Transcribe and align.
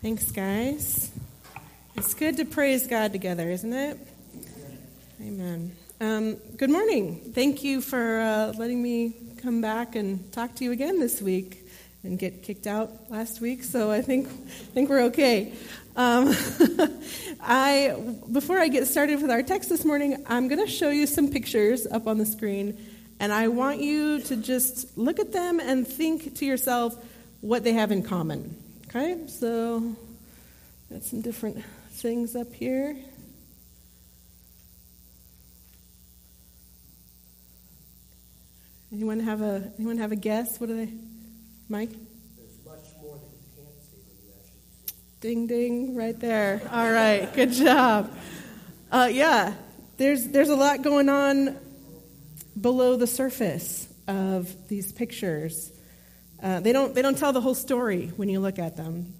Thanks, 0.00 0.30
guys. 0.30 1.10
It's 1.96 2.14
good 2.14 2.36
to 2.36 2.44
praise 2.44 2.86
God 2.86 3.10
together, 3.10 3.50
isn't 3.50 3.72
it? 3.72 3.98
Amen. 5.20 5.72
Um, 6.00 6.36
good 6.56 6.70
morning. 6.70 7.32
Thank 7.34 7.64
you 7.64 7.80
for 7.80 8.20
uh, 8.20 8.52
letting 8.56 8.80
me 8.80 9.16
come 9.42 9.60
back 9.60 9.96
and 9.96 10.30
talk 10.32 10.54
to 10.54 10.64
you 10.64 10.70
again 10.70 11.00
this 11.00 11.20
week 11.20 11.68
and 12.04 12.16
get 12.16 12.44
kicked 12.44 12.68
out 12.68 13.10
last 13.10 13.40
week. 13.40 13.64
So 13.64 13.90
I 13.90 14.00
think 14.00 14.28
I 14.28 14.30
think 14.72 14.88
we're 14.88 15.02
okay. 15.06 15.52
Um, 15.96 16.32
I 17.40 17.96
before 18.30 18.60
I 18.60 18.68
get 18.68 18.86
started 18.86 19.20
with 19.20 19.32
our 19.32 19.42
text 19.42 19.68
this 19.68 19.84
morning, 19.84 20.24
I'm 20.28 20.46
going 20.46 20.64
to 20.64 20.70
show 20.70 20.90
you 20.90 21.08
some 21.08 21.26
pictures 21.26 21.88
up 21.88 22.06
on 22.06 22.18
the 22.18 22.26
screen, 22.26 22.78
and 23.18 23.32
I 23.32 23.48
want 23.48 23.80
you 23.80 24.20
to 24.20 24.36
just 24.36 24.96
look 24.96 25.18
at 25.18 25.32
them 25.32 25.58
and 25.58 25.84
think 25.88 26.36
to 26.36 26.46
yourself 26.46 26.96
what 27.40 27.64
they 27.64 27.72
have 27.72 27.90
in 27.90 28.04
common. 28.04 28.54
Okay, 28.90 29.18
so 29.26 29.82
got 30.90 31.02
some 31.04 31.20
different 31.20 31.62
things 31.90 32.34
up 32.34 32.50
here. 32.54 32.96
Anyone 38.90 39.20
have 39.20 39.42
a 39.42 39.70
anyone 39.76 39.98
have 39.98 40.10
a 40.12 40.16
guess? 40.16 40.58
What 40.58 40.70
are 40.70 40.76
they, 40.76 40.88
Mike? 41.68 41.90
There's 41.90 42.64
much 42.64 42.86
more 43.02 43.16
that 43.16 43.26
you 43.26 43.62
can't 43.62 43.82
see 43.82 43.98
than 44.08 44.16
you 44.24 44.32
actually 44.40 44.62
see. 44.86 44.94
Ding 45.20 45.46
ding, 45.46 45.94
right 45.94 46.18
there. 46.18 46.62
All 46.72 46.90
right, 46.90 47.30
good 47.34 47.52
job. 47.52 48.10
Uh, 48.90 49.10
yeah, 49.12 49.52
there's 49.98 50.28
there's 50.28 50.48
a 50.48 50.56
lot 50.56 50.80
going 50.80 51.10
on 51.10 51.58
below 52.58 52.96
the 52.96 53.06
surface 53.06 53.86
of 54.06 54.50
these 54.68 54.92
pictures. 54.92 55.72
Uh, 56.42 56.60
they, 56.60 56.72
don't, 56.72 56.94
they 56.94 57.02
don't 57.02 57.18
tell 57.18 57.32
the 57.32 57.40
whole 57.40 57.54
story 57.54 58.12
when 58.16 58.28
you 58.28 58.40
look 58.40 58.58
at 58.58 58.76
them. 58.76 59.14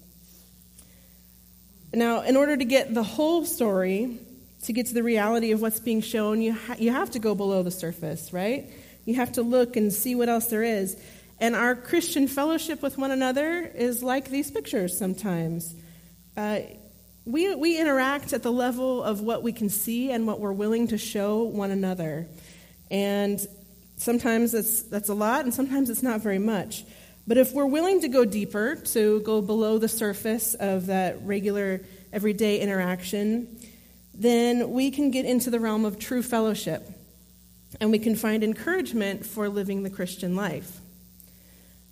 Now, 1.93 2.21
in 2.21 2.37
order 2.37 2.55
to 2.55 2.65
get 2.65 2.93
the 2.93 3.03
whole 3.03 3.45
story, 3.45 4.19
to 4.63 4.73
get 4.73 4.87
to 4.87 4.93
the 4.93 5.03
reality 5.03 5.51
of 5.51 5.61
what's 5.61 5.79
being 5.79 6.01
shown, 6.01 6.41
you, 6.41 6.53
ha- 6.53 6.75
you 6.77 6.91
have 6.91 7.11
to 7.11 7.19
go 7.19 7.35
below 7.35 7.63
the 7.63 7.71
surface, 7.71 8.31
right? 8.31 8.69
You 9.05 9.15
have 9.15 9.33
to 9.33 9.41
look 9.41 9.75
and 9.75 9.91
see 9.91 10.15
what 10.15 10.29
else 10.29 10.47
there 10.47 10.63
is. 10.63 10.95
And 11.39 11.55
our 11.55 11.75
Christian 11.75 12.27
fellowship 12.27 12.81
with 12.81 12.97
one 12.97 13.11
another 13.11 13.69
is 13.73 14.03
like 14.03 14.29
these 14.29 14.51
pictures 14.51 14.97
sometimes. 14.97 15.73
Uh, 16.37 16.59
we, 17.25 17.53
we 17.55 17.79
interact 17.79 18.33
at 18.33 18.43
the 18.43 18.51
level 18.51 19.03
of 19.03 19.21
what 19.21 19.43
we 19.43 19.51
can 19.51 19.69
see 19.69 20.11
and 20.11 20.27
what 20.27 20.39
we're 20.39 20.53
willing 20.53 20.87
to 20.89 20.97
show 20.97 21.43
one 21.43 21.71
another. 21.71 22.27
And 22.91 23.39
sometimes 23.97 24.51
that's, 24.51 24.83
that's 24.83 25.09
a 25.09 25.13
lot, 25.13 25.43
and 25.43 25.53
sometimes 25.53 25.89
it's 25.89 26.03
not 26.03 26.21
very 26.21 26.39
much. 26.39 26.83
But 27.29 27.37
if 27.37 27.53
we're 27.53 27.67
willing 27.67 28.01
to 28.01 28.07
go 28.07 28.25
deeper, 28.25 28.75
to 28.75 29.19
go 29.19 29.39
below 29.39 29.77
the 29.77 29.87
surface 29.87 30.55
of 30.55 30.87
that 30.87 31.21
regular, 31.21 31.81
everyday 32.11 32.59
interaction, 32.59 33.55
then 34.15 34.71
we 34.71 34.89
can 34.89 35.11
get 35.11 35.25
into 35.25 35.51
the 35.51 35.59
realm 35.59 35.85
of 35.85 35.99
true 35.99 36.23
fellowship 36.23 36.89
and 37.79 37.91
we 37.91 37.99
can 37.99 38.15
find 38.15 38.43
encouragement 38.43 39.27
for 39.27 39.47
living 39.47 39.83
the 39.83 39.91
Christian 39.91 40.35
life. 40.35 40.79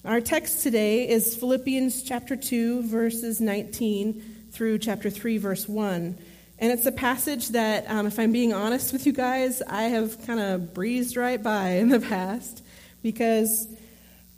Our 0.04 0.22
text 0.22 0.64
today 0.64 1.08
is 1.08 1.36
Philippians 1.36 2.02
chapter 2.02 2.36
2, 2.36 2.88
verses 2.88 3.40
19 3.40 4.48
through 4.50 4.80
chapter 4.80 5.12
3, 5.12 5.38
verse 5.38 5.70
1. 5.70 6.18
And 6.58 6.72
it's 6.72 6.88
a 6.88 6.92
passage 6.92 7.50
that, 7.50 7.88
um, 7.92 8.08
if 8.08 8.18
I'm 8.18 8.32
being 8.32 8.54
honest 8.54 8.92
with 8.92 9.06
you 9.06 9.14
guys, 9.14 9.62
I 9.62 9.84
have 9.84 10.26
kind 10.26 10.40
of 10.40 10.74
breezed 10.74 11.16
right 11.16 11.44
by 11.44 11.74
in 11.74 11.90
the 11.90 12.00
past 12.10 12.64
because 13.04 13.68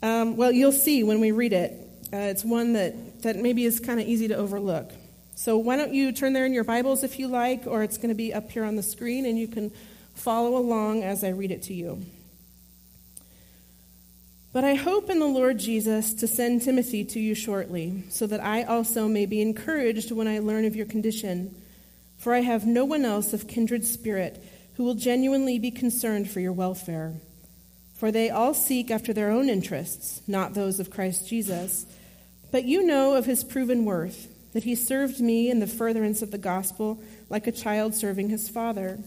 um, 0.02 0.36
well, 0.36 0.52
you'll 0.52 0.72
see 0.72 1.02
when 1.02 1.20
we 1.20 1.32
read 1.32 1.52
it. 1.52 1.72
Uh, 2.12 2.16
it's 2.16 2.44
one 2.44 2.72
that, 2.72 3.22
that 3.22 3.36
maybe 3.36 3.64
is 3.64 3.80
kind 3.80 4.00
of 4.00 4.06
easy 4.06 4.28
to 4.28 4.34
overlook. 4.34 4.90
So 5.34 5.56
why 5.56 5.76
don't 5.76 5.94
you 5.94 6.12
turn 6.12 6.32
there 6.32 6.44
in 6.44 6.52
your 6.52 6.64
Bibles 6.64 7.02
if 7.02 7.18
you 7.18 7.28
like, 7.28 7.66
or 7.66 7.82
it's 7.82 7.96
going 7.96 8.10
to 8.10 8.14
be 8.14 8.34
up 8.34 8.50
here 8.50 8.64
on 8.64 8.76
the 8.76 8.82
screen, 8.82 9.24
and 9.26 9.38
you 9.38 9.48
can 9.48 9.72
follow 10.14 10.56
along 10.56 11.02
as 11.02 11.24
I 11.24 11.28
read 11.28 11.50
it 11.50 11.62
to 11.64 11.74
you. 11.74 12.02
But 14.52 14.64
I 14.64 14.74
hope 14.74 15.08
in 15.08 15.20
the 15.20 15.26
Lord 15.26 15.58
Jesus 15.58 16.12
to 16.14 16.26
send 16.26 16.62
Timothy 16.62 17.04
to 17.04 17.20
you 17.20 17.34
shortly, 17.34 18.02
so 18.08 18.26
that 18.26 18.42
I 18.42 18.64
also 18.64 19.06
may 19.06 19.24
be 19.24 19.40
encouraged 19.40 20.10
when 20.10 20.26
I 20.26 20.40
learn 20.40 20.64
of 20.64 20.74
your 20.74 20.86
condition. 20.86 21.54
For 22.18 22.34
I 22.34 22.40
have 22.40 22.66
no 22.66 22.84
one 22.84 23.04
else 23.04 23.32
of 23.32 23.48
kindred 23.48 23.86
spirit 23.86 24.44
who 24.74 24.84
will 24.84 24.94
genuinely 24.94 25.58
be 25.58 25.70
concerned 25.70 26.28
for 26.30 26.40
your 26.40 26.52
welfare. 26.52 27.14
For 28.00 28.10
they 28.10 28.30
all 28.30 28.54
seek 28.54 28.90
after 28.90 29.12
their 29.12 29.30
own 29.30 29.50
interests, 29.50 30.22
not 30.26 30.54
those 30.54 30.80
of 30.80 30.90
Christ 30.90 31.28
Jesus. 31.28 31.84
But 32.50 32.64
you 32.64 32.86
know 32.86 33.12
of 33.12 33.26
his 33.26 33.44
proven 33.44 33.84
worth, 33.84 34.26
that 34.54 34.64
he 34.64 34.74
served 34.74 35.20
me 35.20 35.50
in 35.50 35.60
the 35.60 35.66
furtherance 35.66 36.22
of 36.22 36.30
the 36.30 36.38
gospel 36.38 37.02
like 37.28 37.46
a 37.46 37.52
child 37.52 37.94
serving 37.94 38.30
his 38.30 38.48
father. 38.48 39.00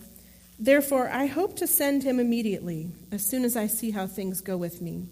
Therefore, 0.60 1.10
I 1.10 1.26
hope 1.26 1.56
to 1.56 1.66
send 1.66 2.04
him 2.04 2.20
immediately, 2.20 2.92
as 3.12 3.26
soon 3.26 3.46
as 3.46 3.58
I 3.58 3.66
see 3.66 3.90
how 3.90 4.06
things 4.06 4.42
go 4.42 4.58
with 4.58 4.80
me. 4.80 5.08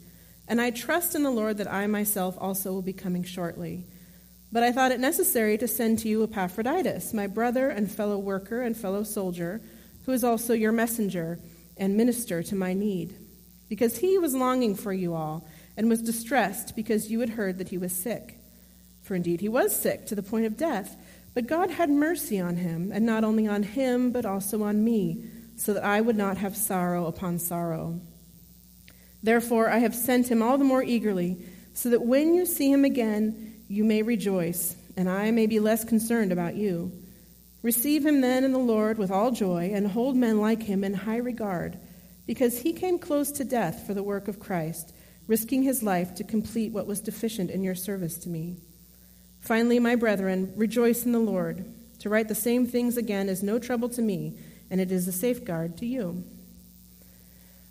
And 0.47 0.61
I 0.61 0.69
trust 0.69 1.15
in 1.15 1.23
the 1.23 1.31
Lord 1.31 1.57
that 1.57 1.73
I 1.73 1.87
myself 1.87 2.37
also 2.39 2.71
will 2.71 2.83
be 2.83 2.93
coming 2.93 3.23
shortly. 3.23 3.85
But 4.51 4.61
I 4.61 4.71
thought 4.71 4.91
it 4.91 4.99
necessary 4.99 5.57
to 5.57 5.67
send 5.67 5.97
to 5.99 6.07
you 6.07 6.21
Epaphroditus, 6.21 7.15
my 7.15 7.25
brother 7.25 7.69
and 7.69 7.89
fellow 7.91 8.19
worker 8.19 8.61
and 8.61 8.77
fellow 8.77 9.01
soldier, 9.01 9.59
who 10.05 10.11
is 10.11 10.23
also 10.23 10.53
your 10.53 10.71
messenger 10.71 11.39
and 11.77 11.97
minister 11.97 12.43
to 12.43 12.55
my 12.55 12.73
need 12.73 13.15
because 13.71 13.99
he 13.99 14.17
was 14.17 14.35
longing 14.35 14.75
for 14.75 14.91
you 14.91 15.13
all 15.13 15.47
and 15.77 15.87
was 15.87 16.01
distressed 16.01 16.75
because 16.75 17.09
you 17.09 17.21
had 17.21 17.29
heard 17.29 17.57
that 17.57 17.69
he 17.69 17.77
was 17.77 17.93
sick. 17.93 18.37
For 19.01 19.15
indeed 19.15 19.39
he 19.39 19.47
was 19.47 19.73
sick 19.73 20.05
to 20.07 20.15
the 20.15 20.21
point 20.21 20.45
of 20.45 20.57
death, 20.57 20.97
but 21.33 21.47
God 21.47 21.69
had 21.69 21.89
mercy 21.89 22.37
on 22.37 22.57
him, 22.57 22.91
and 22.93 23.05
not 23.05 23.23
only 23.23 23.47
on 23.47 23.63
him, 23.63 24.11
but 24.11 24.25
also 24.25 24.61
on 24.63 24.83
me, 24.83 25.23
so 25.55 25.73
that 25.73 25.85
I 25.85 26.01
would 26.01 26.17
not 26.17 26.35
have 26.35 26.57
sorrow 26.57 27.05
upon 27.05 27.39
sorrow. 27.39 28.01
Therefore 29.23 29.69
I 29.69 29.77
have 29.77 29.95
sent 29.95 30.29
him 30.29 30.43
all 30.43 30.57
the 30.57 30.65
more 30.65 30.83
eagerly, 30.83 31.37
so 31.73 31.91
that 31.91 32.05
when 32.05 32.33
you 32.33 32.45
see 32.45 32.69
him 32.69 32.83
again, 32.83 33.53
you 33.69 33.85
may 33.85 34.01
rejoice, 34.01 34.75
and 34.97 35.09
I 35.09 35.31
may 35.31 35.47
be 35.47 35.61
less 35.61 35.85
concerned 35.85 36.33
about 36.33 36.55
you. 36.55 36.91
Receive 37.63 38.05
him 38.05 38.19
then 38.19 38.43
in 38.43 38.51
the 38.51 38.59
Lord 38.59 38.97
with 38.97 39.11
all 39.11 39.31
joy, 39.31 39.71
and 39.73 39.87
hold 39.87 40.17
men 40.17 40.41
like 40.41 40.61
him 40.61 40.83
in 40.83 40.93
high 40.93 41.19
regard 41.19 41.79
because 42.25 42.61
he 42.61 42.73
came 42.73 42.99
close 42.99 43.31
to 43.31 43.43
death 43.43 43.85
for 43.85 43.93
the 43.93 44.03
work 44.03 44.27
of 44.27 44.39
Christ, 44.39 44.93
risking 45.27 45.63
his 45.63 45.83
life 45.83 46.15
to 46.15 46.23
complete 46.23 46.71
what 46.71 46.87
was 46.87 47.01
deficient 47.01 47.49
in 47.49 47.63
your 47.63 47.75
service 47.75 48.17
to 48.19 48.29
me. 48.29 48.57
Finally, 49.39 49.79
my 49.79 49.95
brethren, 49.95 50.53
rejoice 50.55 51.05
in 51.05 51.11
the 51.11 51.19
Lord. 51.19 51.65
To 51.99 52.09
write 52.09 52.27
the 52.27 52.35
same 52.35 52.67
things 52.67 52.97
again 52.97 53.29
is 53.29 53.43
no 53.43 53.59
trouble 53.59 53.89
to 53.89 54.01
me, 54.01 54.37
and 54.69 54.79
it 54.79 54.91
is 54.91 55.07
a 55.07 55.11
safeguard 55.11 55.77
to 55.77 55.85
you. 55.85 56.23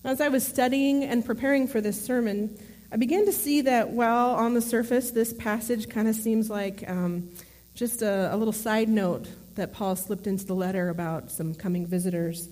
As 0.05 0.21
I 0.21 0.29
was 0.29 0.47
studying 0.47 1.05
and 1.05 1.25
preparing 1.25 1.69
for 1.69 1.81
this 1.81 2.03
sermon, 2.03 2.57
I 2.93 2.97
began 2.97 3.27
to 3.27 3.33
see 3.33 3.61
that 3.63 3.91
while 3.91 4.31
on 4.31 4.55
the 4.55 4.63
surface 4.63 5.11
this 5.11 5.33
passage 5.33 5.89
kind 5.89 6.09
of 6.09 6.15
seems 6.17 6.51
like 6.51 6.89
um, 6.89 7.31
just 7.75 8.03
a, 8.03 8.35
a 8.35 8.37
little 8.37 8.53
side 8.53 8.89
note 8.89 9.29
that 9.55 9.73
Paul 9.73 9.95
slipped 9.97 10.27
into 10.27 10.45
the 10.45 10.55
letter 10.55 10.89
about 10.89 11.31
some 11.31 11.55
coming 11.55 11.87
visitors, 11.87 12.49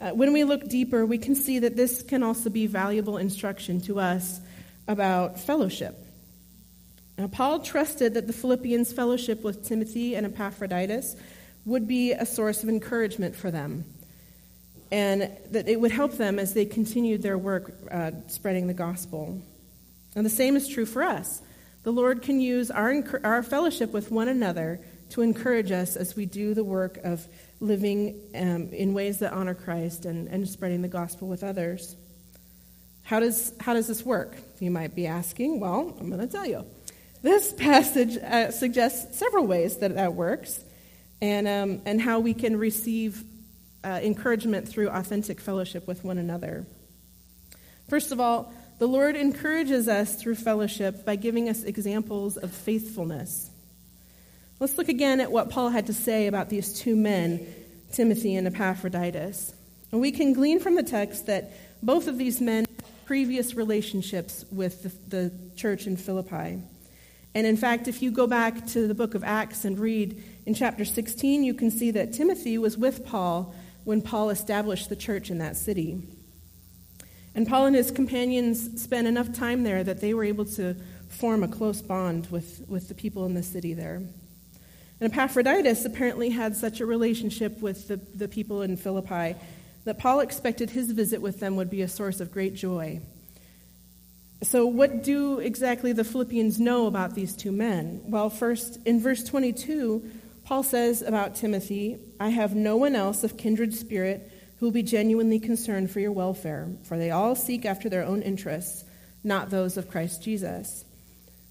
uh, 0.00 0.10
when 0.10 0.32
we 0.32 0.44
look 0.44 0.68
deeper, 0.68 1.06
we 1.06 1.18
can 1.18 1.34
see 1.34 1.58
that 1.60 1.76
this 1.76 2.02
can 2.02 2.22
also 2.22 2.50
be 2.50 2.66
valuable 2.66 3.16
instruction 3.16 3.80
to 3.82 3.98
us 3.98 4.40
about 4.88 5.40
fellowship. 5.40 5.96
Now, 7.18 7.28
Paul 7.28 7.60
trusted 7.60 8.14
that 8.14 8.26
the 8.26 8.32
Philippians' 8.32 8.92
fellowship 8.92 9.42
with 9.42 9.66
Timothy 9.66 10.14
and 10.14 10.26
Epaphroditus 10.26 11.16
would 11.64 11.88
be 11.88 12.12
a 12.12 12.26
source 12.26 12.62
of 12.62 12.68
encouragement 12.68 13.34
for 13.34 13.50
them, 13.50 13.84
and 14.92 15.30
that 15.50 15.66
it 15.66 15.80
would 15.80 15.90
help 15.90 16.12
them 16.12 16.38
as 16.38 16.52
they 16.52 16.66
continued 16.66 17.22
their 17.22 17.38
work 17.38 17.72
uh, 17.90 18.10
spreading 18.28 18.66
the 18.66 18.74
gospel. 18.74 19.40
And 20.14 20.26
the 20.26 20.30
same 20.30 20.56
is 20.56 20.68
true 20.68 20.86
for 20.86 21.02
us. 21.02 21.40
The 21.82 21.92
Lord 21.92 22.22
can 22.22 22.40
use 22.40 22.70
our, 22.70 23.02
our 23.24 23.42
fellowship 23.42 23.92
with 23.92 24.10
one 24.10 24.28
another 24.28 24.80
to 25.10 25.22
encourage 25.22 25.70
us 25.70 25.96
as 25.96 26.16
we 26.16 26.26
do 26.26 26.52
the 26.52 26.64
work 26.64 26.98
of 26.98 27.26
living 27.60 28.20
um, 28.34 28.68
in 28.70 28.92
ways 28.94 29.20
that 29.20 29.32
honor 29.32 29.54
Christ 29.54 30.04
and, 30.04 30.28
and 30.28 30.48
spreading 30.48 30.82
the 30.82 30.88
gospel 30.88 31.28
with 31.28 31.42
others. 31.42 31.96
How 33.02 33.20
does, 33.20 33.52
how 33.60 33.74
does 33.74 33.86
this 33.86 34.04
work? 34.04 34.36
You 34.60 34.70
might 34.70 34.94
be 34.94 35.06
asking. 35.06 35.60
Well, 35.60 35.96
I'm 36.00 36.10
going 36.10 36.20
to 36.20 36.26
tell 36.26 36.46
you. 36.46 36.66
This 37.22 37.52
passage 37.52 38.16
uh, 38.18 38.50
suggests 38.50 39.18
several 39.18 39.46
ways 39.46 39.78
that 39.78 39.94
that 39.94 40.14
works 40.14 40.62
and, 41.20 41.48
um, 41.48 41.82
and 41.86 42.00
how 42.00 42.20
we 42.20 42.34
can 42.34 42.56
receive 42.56 43.22
uh, 43.84 44.00
encouragement 44.02 44.68
through 44.68 44.88
authentic 44.88 45.40
fellowship 45.40 45.86
with 45.86 46.04
one 46.04 46.18
another. 46.18 46.66
First 47.88 48.12
of 48.12 48.20
all, 48.20 48.52
the 48.78 48.88
Lord 48.88 49.16
encourages 49.16 49.88
us 49.88 50.16
through 50.16 50.34
fellowship 50.34 51.04
by 51.04 51.16
giving 51.16 51.48
us 51.48 51.62
examples 51.62 52.36
of 52.36 52.50
faithfulness. 52.50 53.50
Let's 54.58 54.78
look 54.78 54.88
again 54.88 55.20
at 55.20 55.30
what 55.30 55.50
Paul 55.50 55.68
had 55.68 55.86
to 55.86 55.92
say 55.92 56.28
about 56.28 56.48
these 56.48 56.72
two 56.72 56.96
men, 56.96 57.46
Timothy 57.92 58.36
and 58.36 58.46
Epaphroditus. 58.46 59.52
And 59.92 60.00
we 60.00 60.10
can 60.10 60.32
glean 60.32 60.60
from 60.60 60.76
the 60.76 60.82
text 60.82 61.26
that 61.26 61.52
both 61.82 62.08
of 62.08 62.16
these 62.16 62.40
men 62.40 62.64
had 62.64 63.04
previous 63.04 63.54
relationships 63.54 64.46
with 64.50 64.82
the, 64.82 64.88
the 65.08 65.32
church 65.56 65.86
in 65.86 65.98
Philippi. 65.98 66.62
And 67.34 67.46
in 67.46 67.58
fact, 67.58 67.86
if 67.86 68.00
you 68.00 68.10
go 68.10 68.26
back 68.26 68.66
to 68.68 68.88
the 68.88 68.94
book 68.94 69.14
of 69.14 69.22
Acts 69.22 69.66
and 69.66 69.78
read 69.78 70.22
in 70.46 70.54
chapter 70.54 70.86
16, 70.86 71.44
you 71.44 71.52
can 71.52 71.70
see 71.70 71.90
that 71.90 72.14
Timothy 72.14 72.56
was 72.56 72.78
with 72.78 73.04
Paul 73.04 73.54
when 73.84 74.00
Paul 74.00 74.30
established 74.30 74.88
the 74.88 74.96
church 74.96 75.30
in 75.30 75.36
that 75.38 75.58
city. 75.58 76.02
And 77.34 77.46
Paul 77.46 77.66
and 77.66 77.76
his 77.76 77.90
companions 77.90 78.80
spent 78.80 79.06
enough 79.06 79.34
time 79.34 79.64
there 79.64 79.84
that 79.84 80.00
they 80.00 80.14
were 80.14 80.24
able 80.24 80.46
to 80.46 80.76
form 81.10 81.42
a 81.42 81.48
close 81.48 81.82
bond 81.82 82.28
with, 82.30 82.62
with 82.66 82.88
the 82.88 82.94
people 82.94 83.26
in 83.26 83.34
the 83.34 83.42
city 83.42 83.74
there. 83.74 84.00
And 85.00 85.12
Epaphroditus 85.12 85.84
apparently 85.84 86.30
had 86.30 86.56
such 86.56 86.80
a 86.80 86.86
relationship 86.86 87.60
with 87.60 87.88
the, 87.88 87.96
the 87.96 88.28
people 88.28 88.62
in 88.62 88.76
Philippi 88.76 89.38
that 89.84 89.98
Paul 89.98 90.20
expected 90.20 90.70
his 90.70 90.90
visit 90.90 91.20
with 91.20 91.38
them 91.40 91.56
would 91.56 91.70
be 91.70 91.82
a 91.82 91.88
source 91.88 92.20
of 92.20 92.32
great 92.32 92.54
joy. 92.54 93.00
So, 94.42 94.66
what 94.66 95.02
do 95.02 95.38
exactly 95.38 95.92
the 95.92 96.04
Philippians 96.04 96.60
know 96.60 96.86
about 96.86 97.14
these 97.14 97.34
two 97.34 97.52
men? 97.52 98.02
Well, 98.04 98.28
first, 98.28 98.78
in 98.84 99.00
verse 99.00 99.24
22, 99.24 100.10
Paul 100.44 100.62
says 100.62 101.02
about 101.02 101.36
Timothy, 101.36 101.98
I 102.20 102.28
have 102.28 102.54
no 102.54 102.76
one 102.76 102.94
else 102.94 103.24
of 103.24 103.36
kindred 103.36 103.74
spirit 103.74 104.30
who 104.58 104.66
will 104.66 104.72
be 104.72 104.82
genuinely 104.82 105.38
concerned 105.38 105.90
for 105.90 106.00
your 106.00 106.12
welfare, 106.12 106.68
for 106.82 106.98
they 106.98 107.10
all 107.10 107.34
seek 107.34 107.64
after 107.64 107.88
their 107.88 108.04
own 108.04 108.22
interests, 108.22 108.84
not 109.24 109.50
those 109.50 109.76
of 109.76 109.90
Christ 109.90 110.22
Jesus. 110.22 110.84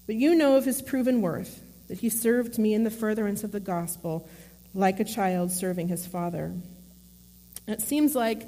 But 0.06 0.16
you 0.16 0.34
know 0.34 0.56
of 0.56 0.64
his 0.64 0.82
proven 0.82 1.22
worth, 1.22 1.62
that 1.88 1.98
he 1.98 2.08
served 2.08 2.58
me 2.58 2.74
in 2.74 2.84
the 2.84 2.90
furtherance 2.90 3.44
of 3.44 3.52
the 3.52 3.60
gospel, 3.60 4.28
like 4.74 5.00
a 5.00 5.04
child 5.04 5.50
serving 5.50 5.88
his 5.88 6.06
father. 6.06 6.54
It 7.66 7.80
seems 7.80 8.14
like 8.14 8.46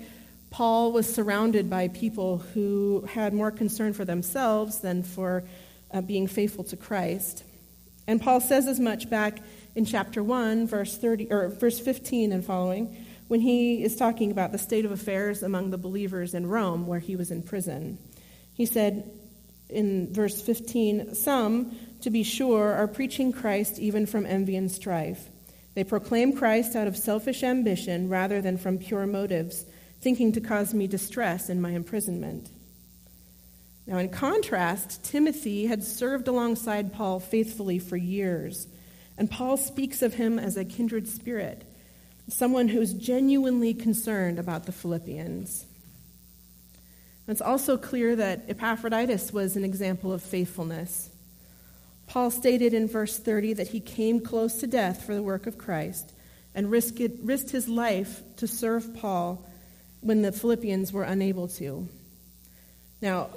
Paul 0.50 0.92
was 0.92 1.12
surrounded 1.12 1.68
by 1.68 1.88
people 1.88 2.38
who 2.38 3.06
had 3.12 3.34
more 3.34 3.50
concern 3.50 3.92
for 3.92 4.04
themselves 4.04 4.80
than 4.80 5.02
for 5.02 5.44
uh, 5.90 6.00
being 6.00 6.26
faithful 6.26 6.64
to 6.64 6.76
Christ. 6.76 7.44
And 8.06 8.20
Paul 8.20 8.40
says 8.40 8.66
as 8.66 8.80
much 8.80 9.10
back 9.10 9.40
in 9.74 9.84
chapter 9.84 10.22
1, 10.22 10.66
verse 10.66 10.96
30 10.96 11.30
or 11.30 11.48
verse 11.48 11.78
15 11.78 12.32
and 12.32 12.44
following, 12.44 13.04
when 13.28 13.40
he 13.40 13.82
is 13.82 13.96
talking 13.96 14.30
about 14.30 14.52
the 14.52 14.58
state 14.58 14.86
of 14.86 14.90
affairs 14.90 15.42
among 15.42 15.70
the 15.70 15.78
believers 15.78 16.32
in 16.32 16.46
Rome 16.46 16.86
where 16.86 16.98
he 16.98 17.14
was 17.14 17.30
in 17.30 17.42
prison. 17.42 17.98
He 18.54 18.64
said 18.64 19.10
in 19.68 20.12
verse 20.12 20.40
15, 20.40 21.14
some, 21.14 21.76
to 22.02 22.10
be 22.10 22.22
sure, 22.22 22.72
are 22.74 22.88
preaching 22.88 23.32
Christ 23.32 23.78
even 23.78 24.06
from 24.06 24.26
envy 24.26 24.56
and 24.56 24.70
strife. 24.70 25.28
They 25.74 25.84
proclaim 25.84 26.32
Christ 26.36 26.74
out 26.74 26.86
of 26.86 26.96
selfish 26.96 27.42
ambition 27.42 28.08
rather 28.08 28.40
than 28.40 28.58
from 28.58 28.78
pure 28.78 29.06
motives 29.06 29.64
thinking 30.00 30.32
to 30.32 30.40
cause 30.40 30.74
me 30.74 30.86
distress 30.86 31.48
in 31.48 31.60
my 31.60 31.70
imprisonment. 31.70 32.50
Now, 33.86 33.98
in 33.98 34.10
contrast, 34.10 35.02
Timothy 35.02 35.66
had 35.66 35.82
served 35.82 36.28
alongside 36.28 36.92
Paul 36.92 37.20
faithfully 37.20 37.78
for 37.78 37.96
years, 37.96 38.66
and 39.16 39.30
Paul 39.30 39.56
speaks 39.56 40.02
of 40.02 40.14
him 40.14 40.38
as 40.38 40.56
a 40.56 40.64
kindred 40.64 41.08
spirit, 41.08 41.64
someone 42.28 42.68
who's 42.68 42.92
genuinely 42.92 43.72
concerned 43.72 44.38
about 44.38 44.66
the 44.66 44.72
Philippians. 44.72 45.64
It's 47.26 47.40
also 47.40 47.76
clear 47.76 48.14
that 48.16 48.44
Epaphroditus 48.48 49.32
was 49.32 49.56
an 49.56 49.64
example 49.64 50.12
of 50.12 50.22
faithfulness. 50.22 51.10
Paul 52.08 52.30
stated 52.30 52.72
in 52.74 52.88
verse 52.88 53.18
30 53.18 53.54
that 53.54 53.68
he 53.68 53.80
came 53.80 54.20
close 54.20 54.60
to 54.60 54.66
death 54.66 55.04
for 55.04 55.14
the 55.14 55.22
work 55.22 55.46
of 55.46 55.58
Christ 55.58 56.12
and 56.54 56.70
risked, 56.70 57.00
risked 57.22 57.50
his 57.50 57.68
life 57.68 58.22
to 58.36 58.48
serve 58.48 58.96
Paul 58.96 59.46
when 60.00 60.22
the 60.22 60.32
Philippians 60.32 60.92
were 60.92 61.04
unable 61.04 61.48
to. 61.48 61.88
Now, 63.00 63.28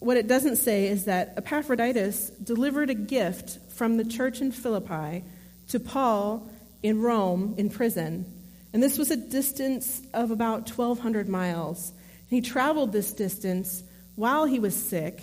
what 0.00 0.16
it 0.16 0.26
doesn't 0.26 0.56
say 0.56 0.88
is 0.88 1.04
that 1.04 1.34
Epaphroditus 1.36 2.30
delivered 2.30 2.90
a 2.90 2.94
gift 2.94 3.58
from 3.72 3.96
the 3.96 4.04
church 4.04 4.40
in 4.40 4.50
Philippi 4.50 5.24
to 5.68 5.78
Paul 5.78 6.50
in 6.82 7.00
Rome 7.00 7.54
in 7.56 7.70
prison. 7.70 8.26
And 8.72 8.82
this 8.82 8.98
was 8.98 9.10
a 9.10 9.16
distance 9.16 10.02
of 10.12 10.30
about 10.32 10.68
1,200 10.68 11.28
miles. 11.28 11.90
And 11.90 12.30
he 12.30 12.40
traveled 12.40 12.92
this 12.92 13.12
distance 13.12 13.84
while 14.16 14.44
he 14.44 14.58
was 14.58 14.74
sick. 14.74 15.22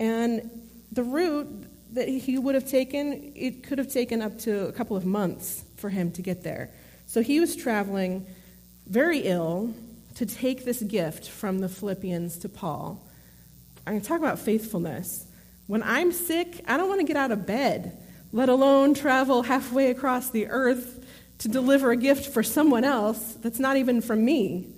And 0.00 0.50
the 0.92 1.02
route 1.02 1.48
that 1.92 2.08
he 2.08 2.38
would 2.38 2.54
have 2.54 2.68
taken, 2.68 3.32
it 3.34 3.64
could 3.64 3.78
have 3.78 3.92
taken 3.92 4.22
up 4.22 4.38
to 4.40 4.66
a 4.68 4.72
couple 4.72 4.96
of 4.96 5.04
months 5.04 5.64
for 5.76 5.88
him 5.90 6.12
to 6.12 6.22
get 6.22 6.42
there. 6.42 6.70
So 7.06 7.22
he 7.22 7.40
was 7.40 7.56
traveling 7.56 8.26
very 8.86 9.20
ill 9.20 9.74
to 10.16 10.26
take 10.26 10.64
this 10.64 10.82
gift 10.82 11.28
from 11.28 11.60
the 11.60 11.68
Philippians 11.68 12.38
to 12.38 12.48
Paul. 12.48 13.04
I'm 13.86 13.94
going 13.94 14.02
to 14.02 14.06
talk 14.06 14.18
about 14.20 14.38
faithfulness. 14.38 15.26
When 15.66 15.82
I'm 15.82 16.12
sick, 16.12 16.62
I 16.66 16.76
don't 16.76 16.88
want 16.88 17.00
to 17.00 17.06
get 17.06 17.16
out 17.16 17.30
of 17.32 17.46
bed, 17.46 17.96
let 18.32 18.48
alone 18.48 18.94
travel 18.94 19.42
halfway 19.42 19.90
across 19.90 20.30
the 20.30 20.46
earth 20.48 21.04
to 21.38 21.48
deliver 21.48 21.90
a 21.90 21.96
gift 21.96 22.32
for 22.32 22.42
someone 22.42 22.84
else 22.84 23.34
that's 23.40 23.58
not 23.58 23.76
even 23.76 24.00
from 24.00 24.24
me. 24.24 24.68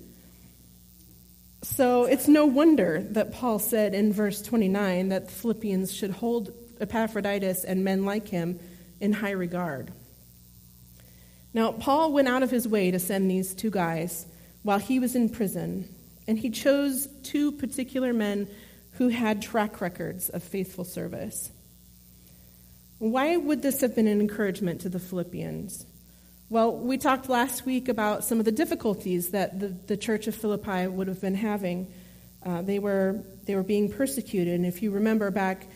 So 1.62 2.06
it's 2.06 2.26
no 2.26 2.44
wonder 2.44 3.02
that 3.10 3.32
Paul 3.32 3.60
said 3.60 3.94
in 3.94 4.12
verse 4.12 4.42
29 4.42 5.10
that 5.10 5.26
the 5.26 5.32
Philippians 5.32 5.92
should 5.92 6.10
hold 6.10 6.52
Epaphroditus 6.80 7.62
and 7.62 7.84
men 7.84 8.04
like 8.04 8.26
him 8.26 8.58
in 9.00 9.12
high 9.12 9.30
regard. 9.30 9.92
Now, 11.54 11.70
Paul 11.70 12.12
went 12.12 12.28
out 12.28 12.42
of 12.42 12.50
his 12.50 12.66
way 12.66 12.90
to 12.90 12.98
send 12.98 13.30
these 13.30 13.54
two 13.54 13.70
guys 13.70 14.26
while 14.62 14.78
he 14.78 14.98
was 14.98 15.14
in 15.14 15.28
prison, 15.28 15.88
and 16.26 16.36
he 16.36 16.50
chose 16.50 17.08
two 17.22 17.52
particular 17.52 18.12
men 18.12 18.48
who 18.92 19.08
had 19.08 19.40
track 19.40 19.80
records 19.80 20.30
of 20.30 20.42
faithful 20.42 20.84
service. 20.84 21.52
Why 22.98 23.36
would 23.36 23.62
this 23.62 23.82
have 23.82 23.94
been 23.94 24.08
an 24.08 24.20
encouragement 24.20 24.80
to 24.80 24.88
the 24.88 25.00
Philippians? 25.00 25.86
Well, 26.52 26.76
we 26.76 26.98
talked 26.98 27.30
last 27.30 27.64
week 27.64 27.88
about 27.88 28.24
some 28.24 28.38
of 28.38 28.44
the 28.44 28.52
difficulties 28.52 29.30
that 29.30 29.58
the, 29.58 29.68
the 29.68 29.96
church 29.96 30.26
of 30.26 30.34
Philippi 30.34 30.86
would 30.86 31.08
have 31.08 31.18
been 31.18 31.34
having. 31.34 31.90
Uh, 32.44 32.60
they, 32.60 32.78
were, 32.78 33.24
they 33.46 33.54
were 33.54 33.62
being 33.62 33.90
persecuted, 33.90 34.52
and 34.52 34.66
if 34.66 34.82
you 34.82 34.90
remember 34.90 35.30
back 35.30 35.66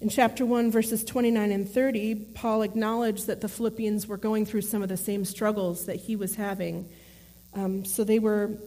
in 0.00 0.08
chapter 0.08 0.44
1, 0.44 0.72
verses 0.72 1.04
29 1.04 1.52
and 1.52 1.68
30, 1.68 2.16
Paul 2.34 2.62
acknowledged 2.62 3.28
that 3.28 3.42
the 3.42 3.48
Philippians 3.48 4.08
were 4.08 4.16
going 4.16 4.44
through 4.44 4.62
some 4.62 4.82
of 4.82 4.88
the 4.88 4.96
same 4.96 5.24
struggles 5.24 5.86
that 5.86 5.94
he 5.94 6.16
was 6.16 6.34
having. 6.34 6.88
Um, 7.54 7.84
so 7.84 8.02
they 8.02 8.18
were, 8.18 8.58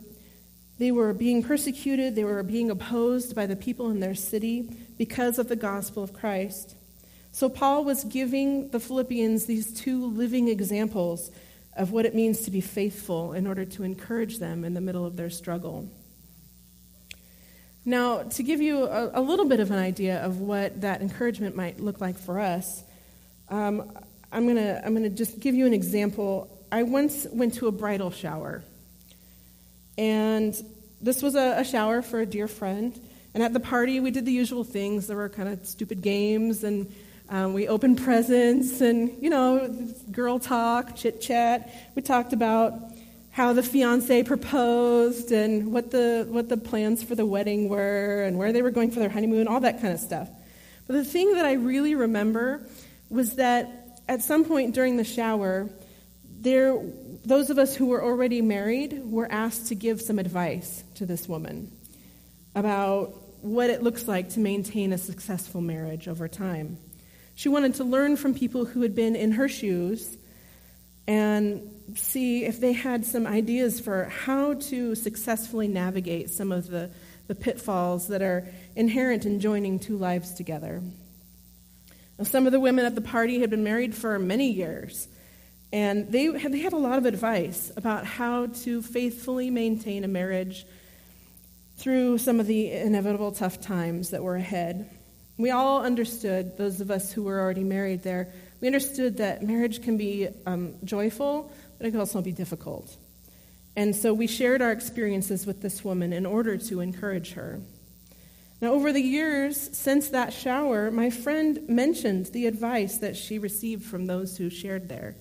they 0.79 0.93
were 0.93 1.11
being 1.11 1.43
persecuted, 1.43 2.15
they 2.15 2.23
were 2.23 2.43
being 2.43 2.71
opposed 2.71 3.35
by 3.35 3.45
the 3.45 3.57
people 3.57 3.89
in 3.89 3.99
their 3.99 4.15
city 4.15 4.73
because 4.97 5.37
of 5.37 5.49
the 5.49 5.57
gospel 5.57 6.01
of 6.01 6.13
Christ. 6.13 6.77
So 7.33 7.49
Paul 7.49 7.83
was 7.83 8.05
giving 8.05 8.69
the 8.69 8.79
Philippians 8.79 9.47
these 9.47 9.73
two 9.73 10.05
living 10.05 10.47
examples 10.47 11.29
of 11.77 11.91
what 11.91 12.05
it 12.05 12.15
means 12.15 12.41
to 12.41 12.51
be 12.51 12.61
faithful 12.61 13.33
in 13.33 13.47
order 13.47 13.63
to 13.63 13.83
encourage 13.83 14.39
them 14.39 14.65
in 14.65 14.73
the 14.73 14.81
middle 14.81 15.05
of 15.05 15.15
their 15.15 15.29
struggle. 15.29 15.87
Now, 17.85 18.23
to 18.23 18.43
give 18.43 18.61
you 18.61 18.83
a, 18.83 19.19
a, 19.19 19.21
little 19.21 19.45
bit 19.45 19.61
of 19.61 19.71
an 19.71 19.79
idea 19.79 20.21
of 20.21 20.41
what 20.41 20.81
that 20.81 21.01
encouragement 21.01 21.55
might 21.55 21.79
look 21.79 22.01
like 22.01 22.17
for 22.17 22.37
us, 22.39 22.83
um, 23.47 23.97
I'm 24.29 24.43
going 24.43 24.57
to 24.57 24.85
I'm 24.85 24.93
gonna 24.93 25.09
just 25.09 25.39
give 25.39 25.55
you 25.55 25.65
an 25.65 25.73
example. 25.73 26.49
I 26.69 26.83
once 26.83 27.25
went 27.31 27.53
to 27.55 27.67
a 27.67 27.71
bridal 27.71 28.11
shower, 28.11 28.61
and 29.97 30.53
this 30.99 31.21
was 31.21 31.35
a, 31.35 31.59
a 31.59 31.63
shower 31.63 32.01
for 32.01 32.19
a 32.19 32.25
dear 32.25 32.49
friend. 32.49 32.99
And 33.33 33.41
at 33.41 33.53
the 33.53 33.59
party, 33.61 34.01
we 34.01 34.11
did 34.11 34.25
the 34.25 34.33
usual 34.33 34.65
things. 34.65 35.07
There 35.07 35.15
were 35.15 35.29
kind 35.29 35.47
of 35.47 35.65
stupid 35.65 36.01
games, 36.01 36.65
and 36.65 36.93
um, 37.29 37.53
we 37.53 37.67
opened 37.67 38.01
presents, 38.01 38.81
and, 38.81 39.21
you 39.21 39.29
know, 39.29 39.67
girl 40.11 40.39
talk, 40.39 40.95
chit 40.95 41.21
chat. 41.21 41.73
We 41.95 42.01
talked 42.01 42.33
about 42.33 42.73
how 43.31 43.53
the 43.53 43.61
fiance 43.61 44.23
proposed 44.23 45.31
and 45.31 45.71
what 45.71 45.91
the, 45.91 46.25
what 46.29 46.49
the 46.49 46.57
plans 46.57 47.03
for 47.03 47.15
the 47.15 47.25
wedding 47.25 47.69
were 47.69 48.23
and 48.23 48.37
where 48.37 48.51
they 48.51 48.61
were 48.61 48.71
going 48.71 48.91
for 48.91 48.99
their 48.99 49.09
honeymoon, 49.09 49.47
all 49.47 49.59
that 49.59 49.79
kind 49.81 49.93
of 49.93 49.99
stuff. 49.99 50.29
But 50.87 50.93
the 50.93 51.05
thing 51.05 51.33
that 51.35 51.45
I 51.45 51.53
really 51.53 51.95
remember 51.95 52.61
was 53.09 53.35
that 53.35 54.01
at 54.07 54.23
some 54.23 54.45
point 54.45 54.73
during 54.73 54.97
the 54.97 55.03
shower, 55.03 55.69
there, 56.39 56.81
those 57.25 57.49
of 57.49 57.57
us 57.57 57.75
who 57.75 57.87
were 57.87 58.03
already 58.03 58.41
married 58.41 59.03
were 59.03 59.31
asked 59.31 59.67
to 59.67 59.75
give 59.75 60.01
some 60.01 60.17
advice 60.17 60.83
to 60.95 61.05
this 61.05 61.27
woman 61.27 61.71
about 62.55 63.13
what 63.41 63.69
it 63.69 63.83
looks 63.83 64.07
like 64.07 64.29
to 64.29 64.39
maintain 64.39 64.93
a 64.93 64.97
successful 64.97 65.61
marriage 65.61 66.07
over 66.07 66.27
time. 66.27 66.77
She 67.37 67.49
wanted 67.49 67.75
to 67.75 67.83
learn 67.83 68.17
from 68.17 68.33
people 68.33 68.65
who 68.65 68.81
had 68.81 68.95
been 68.95 69.15
in 69.15 69.33
her 69.33 69.47
shoes 69.47 70.17
and 71.05 71.61
see 71.93 72.45
if 72.45 72.59
they 72.59 72.73
had 72.73 73.05
some 73.05 73.27
ideas 73.27 73.79
for 73.79 74.05
how 74.05 74.55
to 74.55 74.95
successfully 74.95 75.67
navigate 75.67 76.31
some 76.31 76.51
of 76.51 76.67
the, 76.67 76.89
the 77.27 77.35
pitfalls 77.35 78.07
that 78.07 78.23
are 78.23 78.47
inherent 78.75 79.27
in 79.27 79.39
joining 79.39 79.77
two 79.77 79.97
lives 79.97 80.33
together. 80.33 80.81
Now, 82.17 82.23
some 82.23 82.47
of 82.47 82.53
the 82.53 82.59
women 82.59 82.87
at 82.87 82.95
the 82.95 83.01
party 83.01 83.39
had 83.39 83.51
been 83.51 83.63
married 83.63 83.93
for 83.93 84.17
many 84.17 84.49
years, 84.51 85.07
and 85.71 86.11
they 86.11 86.23
had, 86.39 86.51
they 86.51 86.61
had 86.61 86.73
a 86.73 86.77
lot 86.77 86.97
of 86.97 87.05
advice 87.05 87.71
about 87.77 88.03
how 88.03 88.47
to 88.47 88.81
faithfully 88.81 89.51
maintain 89.51 90.03
a 90.03 90.07
marriage 90.07 90.65
through 91.77 92.17
some 92.17 92.39
of 92.39 92.47
the 92.47 92.71
inevitable 92.71 93.31
tough 93.31 93.61
times 93.61 94.09
that 94.09 94.23
were 94.23 94.37
ahead. 94.37 94.89
We 95.37 95.51
all 95.51 95.83
understood, 95.83 96.57
those 96.57 96.81
of 96.81 96.89
us 96.89 97.11
who 97.11 97.23
were 97.23 97.39
already 97.39 97.63
married 97.63 98.03
there, 98.03 98.27
we 98.59 98.67
understood 98.67 99.17
that 99.17 99.43
marriage 99.43 99.83
can 99.83 99.97
be 99.97 100.29
um, 100.45 100.75
joyful, 100.83 101.51
but 101.77 101.85
it 101.85 101.91
can 101.91 101.99
also 101.99 102.21
be 102.21 102.31
difficult. 102.31 102.95
And 103.75 103.95
so 103.95 104.13
we 104.13 104.25
shared 104.25 104.63
our 104.63 104.71
experiences 104.71 105.45
with 105.45 105.61
this 105.61 105.83
woman 105.83 106.11
in 106.11 106.25
order 106.25 106.57
to 106.57 106.81
encourage 106.81 107.33
her. 107.33 107.61
Now, 108.59 108.73
over 108.73 108.91
the 108.91 109.01
years 109.01 109.77
since 109.77 110.09
that 110.09 110.33
shower, 110.33 110.89
my 110.89 111.11
friend 111.11 111.59
mentioned 111.69 112.27
the 112.27 112.47
advice 112.47 112.97
that 112.97 113.15
she 113.15 113.37
received 113.37 113.85
from 113.85 114.07
those 114.07 114.35
who 114.35 114.49
shared 114.49 114.89
there. 114.89 115.15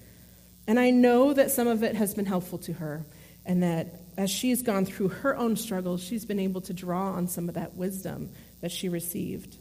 And 0.67 0.81
I 0.81 0.89
know 0.89 1.35
that 1.35 1.51
some 1.51 1.69
of 1.69 1.83
it 1.83 1.97
has 1.97 2.15
been 2.15 2.25
helpful 2.25 2.59
to 2.61 2.73
her, 2.73 3.05
and 3.45 3.63
that 3.63 4.01
as 4.17 4.31
she's 4.31 4.63
gone 4.63 4.87
through 4.87 5.09
her 5.09 5.37
own 5.37 5.57
struggles, 5.57 6.03
she's 6.03 6.25
been 6.25 6.41
able 6.41 6.63
to 6.63 6.73
draw 6.73 7.13
on 7.13 7.29
some 7.29 7.51
of 7.51 7.57
that 7.57 7.75
wisdom 7.75 8.31
that 8.63 8.73
she 8.73 8.89
received. 8.89 9.59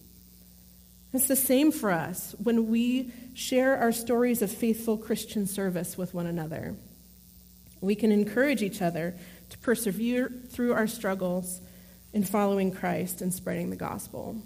It's 1.15 1.27
the 1.27 1.35
same 1.37 1.71
for 1.71 1.91
us 1.91 2.35
when 2.43 2.67
we 2.67 3.09
share 3.33 3.77
our 3.77 3.93
stories 3.93 4.41
of 4.41 4.51
faithful 4.51 4.97
Christian 4.97 5.47
service 5.47 5.97
with 5.97 6.13
one 6.13 6.27
another. 6.27 6.75
We 7.79 7.95
can 7.95 8.11
encourage 8.11 8.61
each 8.61 8.81
other 8.81 9.15
to 9.49 9.57
persevere 9.59 10.29
through 10.49 10.73
our 10.73 10.87
struggles 10.87 11.61
in 12.11 12.25
following 12.25 12.73
Christ 12.73 13.21
and 13.21 13.33
spreading 13.33 13.69
the 13.69 13.77
gospel. 13.77 14.41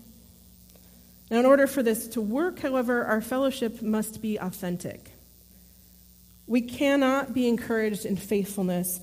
Now, 1.32 1.40
in 1.40 1.48
order 1.48 1.66
for 1.66 1.82
this 1.82 2.08
to 2.10 2.22
work, 2.22 2.60
however, 2.60 3.04
our 3.04 3.22
fellowship 3.22 3.82
must 3.82 4.22
be 4.22 4.38
authentic. 4.38 5.12
We 6.46 6.62
cannot 6.62 7.34
be 7.34 7.48
encouraged 7.48 8.06
in 8.06 8.16
faithfulness 8.16 9.00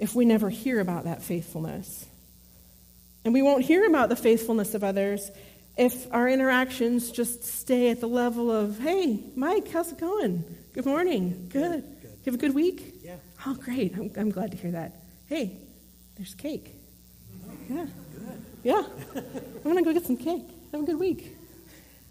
if 0.00 0.16
we 0.16 0.24
never 0.24 0.50
hear 0.50 0.80
about 0.80 1.04
that 1.04 1.22
faithfulness. 1.22 2.06
And 3.24 3.32
we 3.32 3.42
won't 3.42 3.64
hear 3.64 3.86
about 3.86 4.08
the 4.08 4.16
faithfulness 4.16 4.74
of 4.74 4.82
others 4.82 5.30
if 5.76 6.12
our 6.12 6.28
interactions 6.28 7.10
just 7.10 7.44
stay 7.44 7.90
at 7.90 8.00
the 8.00 8.06
level 8.06 8.50
of, 8.50 8.78
hey, 8.78 9.20
Mike, 9.34 9.68
how's 9.70 9.92
it 9.92 9.98
going? 9.98 10.44
Good 10.72 10.86
morning. 10.86 11.48
Good. 11.50 11.82
good. 11.82 11.84
You 12.24 12.32
have 12.32 12.34
a 12.34 12.38
good 12.38 12.54
week? 12.54 13.00
Yeah. 13.02 13.16
Oh, 13.46 13.54
great. 13.54 13.94
I'm, 13.96 14.10
I'm 14.16 14.30
glad 14.30 14.52
to 14.52 14.56
hear 14.56 14.70
that. 14.72 15.02
Hey, 15.26 15.58
there's 16.16 16.34
cake. 16.34 16.74
Yeah. 17.68 17.86
Yeah. 18.62 18.82
I'm 19.16 19.62
going 19.62 19.76
to 19.76 19.82
go 19.82 19.92
get 19.92 20.06
some 20.06 20.16
cake. 20.16 20.48
Have 20.72 20.82
a 20.82 20.86
good 20.86 20.98
week. 20.98 21.36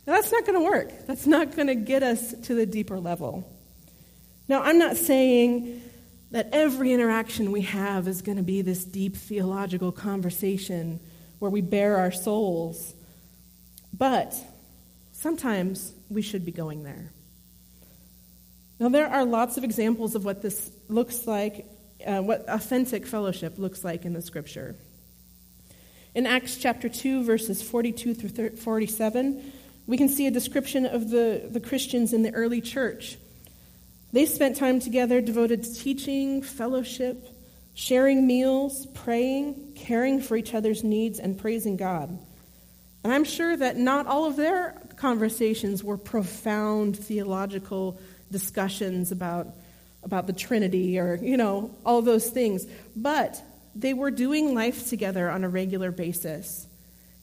Now, 0.05 0.13
that's 0.13 0.31
not 0.31 0.45
going 0.45 0.59
to 0.59 0.65
work. 0.65 1.07
That's 1.07 1.25
not 1.25 1.55
going 1.55 1.67
to 1.67 1.75
get 1.75 2.03
us 2.03 2.33
to 2.43 2.55
the 2.55 2.65
deeper 2.65 2.99
level. 2.99 3.49
Now, 4.49 4.61
I'm 4.61 4.77
not 4.77 4.97
saying 4.97 5.81
that 6.31 6.49
every 6.51 6.91
interaction 6.91 7.51
we 7.51 7.61
have 7.61 8.07
is 8.07 8.21
going 8.21 8.37
to 8.37 8.43
be 8.43 8.61
this 8.61 8.83
deep 8.83 9.15
theological 9.15 9.91
conversation 9.91 10.99
where 11.39 11.49
we 11.49 11.61
bare 11.61 11.97
our 11.97 12.11
souls, 12.11 12.93
but 13.93 14.35
sometimes 15.11 15.93
we 16.09 16.21
should 16.21 16.45
be 16.45 16.51
going 16.51 16.83
there. 16.83 17.11
Now, 18.79 18.89
there 18.89 19.07
are 19.07 19.23
lots 19.23 19.57
of 19.57 19.63
examples 19.63 20.15
of 20.15 20.25
what 20.25 20.41
this 20.41 20.71
looks 20.89 21.27
like, 21.27 21.65
uh, 22.05 22.21
what 22.21 22.45
authentic 22.47 23.05
fellowship 23.05 23.57
looks 23.57 23.83
like 23.83 24.03
in 24.03 24.13
the 24.13 24.21
scripture. 24.21 24.75
In 26.15 26.25
Acts 26.25 26.57
chapter 26.57 26.89
2, 26.89 27.23
verses 27.23 27.61
42 27.61 28.13
through 28.13 28.57
47, 28.57 29.53
we 29.87 29.97
can 29.97 30.09
see 30.09 30.27
a 30.27 30.31
description 30.31 30.85
of 30.85 31.09
the, 31.09 31.47
the 31.49 31.59
Christians 31.59 32.13
in 32.13 32.23
the 32.23 32.33
early 32.33 32.61
church. 32.61 33.17
They 34.11 34.25
spent 34.25 34.57
time 34.57 34.79
together 34.79 35.21
devoted 35.21 35.63
to 35.63 35.73
teaching, 35.73 36.41
fellowship, 36.41 37.27
sharing 37.73 38.27
meals, 38.27 38.85
praying, 38.93 39.73
caring 39.75 40.21
for 40.21 40.37
each 40.37 40.53
other's 40.53 40.83
needs, 40.83 41.19
and 41.19 41.37
praising 41.37 41.77
God. 41.77 42.19
And 43.03 43.11
I'm 43.11 43.25
sure 43.25 43.55
that 43.55 43.77
not 43.77 44.07
all 44.07 44.25
of 44.25 44.37
their 44.37 44.81
conversations 44.95 45.83
were 45.83 45.97
profound 45.97 46.97
theological 46.97 47.99
discussions 48.31 49.11
about, 49.11 49.47
about 50.03 50.27
the 50.27 50.33
Trinity 50.33 50.97
or, 50.99 51.15
you 51.15 51.35
know, 51.35 51.71
all 51.85 52.01
those 52.01 52.29
things. 52.29 52.65
But 52.95 53.41
they 53.75 53.93
were 53.93 54.11
doing 54.11 54.55
life 54.55 54.87
together 54.87 55.29
on 55.29 55.43
a 55.43 55.49
regular 55.49 55.91
basis. 55.91 56.67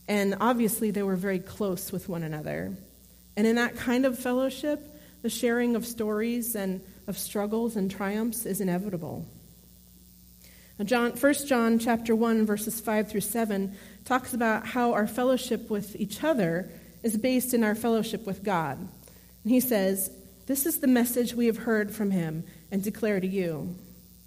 And 0.07 0.37
obviously, 0.41 0.91
they 0.91 1.03
were 1.03 1.17
very 1.17 1.39
close 1.39 1.93
with 1.93 2.09
one 2.09 2.25
another. 2.25 2.75
And 3.37 3.47
in 3.47 3.57
that 3.57 3.77
kind 3.77 4.05
of 4.05 4.19
fellowship, 4.19 4.87
the 5.23 5.31
sharing 5.31 5.77
of 5.77 5.87
stories 5.87 6.55
and 6.57 6.81
of 7.07 7.17
struggles 7.17 7.77
and 7.77 7.91
triumphs 7.91 8.45
is 8.45 8.61
inevitable. 8.61 9.27
Now, 10.79 10.85
John, 10.85 11.13
1 11.13 11.35
John 11.47 11.79
chapter 11.79 12.17
1, 12.17 12.47
verses 12.47 12.81
5 12.81 13.11
through 13.11 13.21
7 13.21 13.77
talks 14.11 14.35
about 14.35 14.67
how 14.67 14.93
our 14.93 15.07
fellowship 15.07 15.71
with 15.71 15.95
each 15.95 16.25
other 16.25 16.69
is 17.05 17.17
based 17.17 17.55
in 17.55 17.63
our 17.63 17.77
fellowship 17.77 18.27
with 18.27 18.43
God. 18.43 18.77
And 18.77 19.53
he 19.53 19.61
says, 19.61 20.11
This 20.49 20.67
is 20.67 20.81
the 20.81 20.89
message 20.89 21.33
we 21.33 21.47
have 21.47 21.59
heard 21.59 21.95
from 21.95 22.11
him 22.11 22.43
and 22.73 22.83
declare 22.83 23.21
to 23.21 23.27
you 23.27 23.77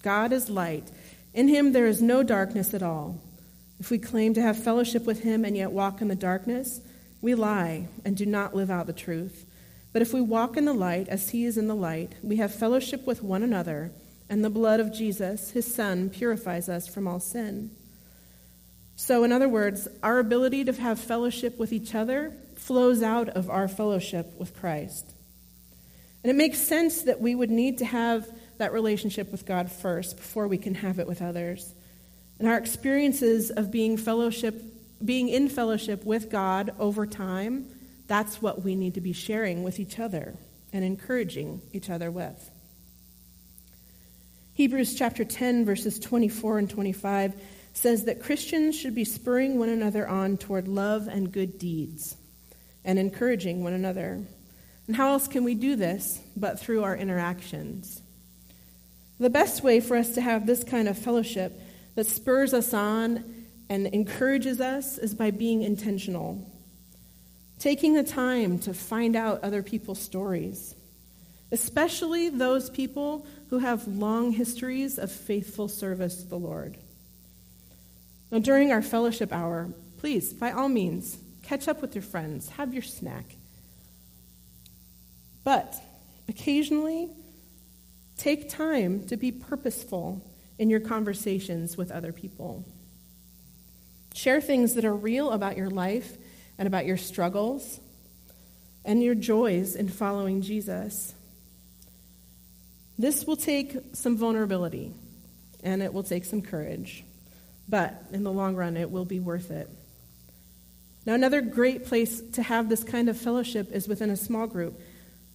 God 0.02 0.32
is 0.32 0.50
light 0.50 0.90
in 1.34 1.50
him 1.50 1.74
there 1.74 1.86
is 1.86 2.02
no 2.02 2.24
darkness 2.24 2.74
at 2.74 2.82
all. 2.82 3.20
If 3.78 3.92
we 3.92 3.98
claim 3.98 4.34
to 4.36 4.42
have 4.42 4.64
fellowship 4.64 5.04
with 5.04 5.24
him 5.24 5.44
and 5.44 5.58
yet 5.58 5.74
walk 5.74 6.02
in 6.02 6.08
the 6.08 6.16
darkness, 6.16 6.80
we 7.22 7.36
lie 7.36 7.90
and 8.06 8.16
do 8.16 8.26
not 8.26 8.56
live 8.56 8.72
out 8.72 8.88
the 8.88 8.94
truth. 8.94 9.46
But 9.92 10.02
if 10.02 10.14
we 10.14 10.22
walk 10.22 10.56
in 10.56 10.64
the 10.64 10.72
light 10.72 11.10
as 11.10 11.32
he 11.32 11.44
is 11.44 11.58
in 11.58 11.68
the 11.68 11.76
light, 11.76 12.14
we 12.24 12.38
have 12.38 12.56
fellowship 12.56 13.06
with 13.06 13.22
one 13.22 13.44
another, 13.44 13.92
and 14.30 14.46
the 14.46 14.50
blood 14.50 14.80
of 14.80 14.94
Jesus, 14.94 15.52
his 15.52 15.76
son, 15.76 16.10
purifies 16.10 16.70
us 16.70 16.88
from 16.88 17.06
all 17.06 17.20
sin. 17.20 17.72
So, 18.96 19.24
in 19.24 19.32
other 19.32 19.50
words, 19.50 19.88
our 20.02 20.20
ability 20.20 20.66
to 20.66 20.74
have 20.74 21.00
fellowship 21.00 21.58
with 21.58 21.74
each 21.74 21.96
other 21.96 22.34
flows 22.56 23.02
out 23.02 23.30
of 23.30 23.50
our 23.50 23.68
fellowship 23.68 24.34
with 24.38 24.56
Christ. 24.56 25.14
And 26.24 26.32
it 26.32 26.36
makes 26.36 26.60
sense 26.60 27.04
that 27.04 27.20
we 27.20 27.36
would 27.36 27.50
need 27.50 27.80
to 27.80 27.86
have 27.86 28.28
that 28.58 28.72
relationship 28.72 29.32
with 29.32 29.46
God 29.46 29.72
first 29.72 30.18
before 30.18 30.48
we 30.48 30.58
can 30.58 30.76
have 30.76 31.00
it 31.00 31.08
with 31.08 31.22
others. 31.22 31.74
And 32.40 32.48
our 32.48 32.58
experiences 32.58 33.52
of 33.52 33.72
being 33.72 33.98
fellowship, 33.98 34.62
being 35.04 35.28
in 35.28 35.50
fellowship 35.50 36.06
with 36.06 36.30
God 36.30 36.74
over 36.80 37.06
time, 37.06 37.68
that's 38.08 38.42
what 38.42 38.64
we 38.64 38.76
need 38.76 38.94
to 38.94 39.02
be 39.02 39.14
sharing 39.14 39.64
with 39.64 39.80
each 39.80 40.00
other 40.00 40.36
and 40.72 40.84
encouraging 40.84 41.62
each 41.74 41.90
other 41.90 42.10
with. 42.10 42.52
Hebrews 44.54 44.96
chapter 44.96 45.26
10 45.26 45.66
verses 45.66 46.00
24 46.00 46.60
and 46.60 46.70
25 46.70 47.34
says 47.74 48.06
that 48.06 48.22
Christians 48.22 48.78
should 48.78 48.96
be 48.96 49.04
spurring 49.04 49.60
one 49.60 49.70
another 49.70 50.08
on 50.08 50.38
toward 50.38 50.68
love 50.68 51.08
and 51.08 51.32
good 51.32 51.58
deeds 51.58 52.16
and 52.86 53.00
encouraging 53.00 53.64
one 53.64 53.74
another. 53.74 54.22
And 54.88 54.96
how 54.96 55.10
else 55.10 55.28
can 55.28 55.44
we 55.44 55.56
do 55.56 55.76
this 55.76 56.20
but 56.36 56.60
through 56.60 56.84
our 56.84 56.96
interactions? 56.96 58.02
The 59.20 59.30
best 59.30 59.64
way 59.64 59.80
for 59.80 59.98
us 59.98 60.16
to 60.16 60.22
have 60.22 60.46
this 60.46 60.64
kind 60.64 60.88
of 60.88 60.98
fellowship 60.98 61.60
that 61.96 62.08
spurs 62.08 62.54
us 62.54 62.74
on 62.74 63.46
and 63.70 63.88
encourages 63.88 64.60
us 64.60 64.98
is 64.98 65.14
by 65.14 65.32
being 65.32 65.64
intentional. 65.64 66.50
Taking 67.60 67.94
the 67.94 68.04
time 68.04 68.60
to 68.60 68.74
find 68.74 69.16
out 69.16 69.44
other 69.44 69.64
people's 69.64 70.00
stories, 70.00 70.76
especially 71.52 72.30
those 72.30 72.70
people 72.70 73.26
who 73.50 73.60
have 73.60 73.88
long 73.88 74.32
histories 74.32 75.00
of 75.00 75.12
faithful 75.12 75.68
service 75.68 76.24
to 76.24 76.28
the 76.28 76.38
Lord. 76.38 76.78
Now, 78.34 78.40
during 78.40 78.74
our 78.74 78.82
fellowship 78.82 79.32
hour, 79.32 79.70
please, 80.00 80.34
by 80.34 80.52
all 80.52 80.68
means, 80.68 81.18
catch 81.44 81.70
up 81.70 81.82
with 81.82 81.96
your 81.96 82.02
friends, 82.02 82.50
have 82.50 82.74
your 82.74 82.84
snack. 82.84 83.38
But 85.46 85.74
occasionally, 86.28 87.10
Take 88.18 88.50
time 88.50 89.06
to 89.08 89.18
be 89.18 89.32
purposeful 89.32 90.22
in 90.58 90.70
your 90.70 90.80
conversations 90.80 91.76
with 91.76 91.92
other 91.92 92.14
people. 92.14 92.64
Share 94.14 94.40
things 94.40 94.76
that 94.76 94.86
are 94.86 94.96
real 94.96 95.32
about 95.32 95.58
your 95.58 95.70
life 95.70 96.16
and 96.58 96.68
about 96.68 96.86
your 96.86 96.98
struggles 96.98 97.80
and 98.86 99.04
your 99.04 99.16
joys 99.16 99.76
in 99.76 99.90
following 99.90 100.42
Jesus. 100.42 101.14
This 102.98 103.26
will 103.26 103.36
take 103.36 103.76
some 103.94 104.16
vulnerability 104.16 104.94
and 105.64 105.82
it 105.82 105.94
will 105.94 106.04
take 106.04 106.26
some 106.26 106.42
courage, 106.42 107.04
but 107.68 108.04
in 108.12 108.24
the 108.24 108.32
long 108.32 108.56
run, 108.56 108.78
it 108.78 108.92
will 108.92 109.06
be 109.06 109.20
worth 109.20 109.52
it. 109.52 109.70
Now, 111.06 111.14
another 111.14 111.42
great 111.42 111.86
place 111.86 112.22
to 112.34 112.44
have 112.44 112.70
this 112.70 112.84
kind 112.84 113.10
of 113.10 113.18
fellowship 113.18 113.72
is 113.72 113.88
within 113.88 114.10
a 114.10 114.16
small 114.16 114.48
group. 114.48 114.80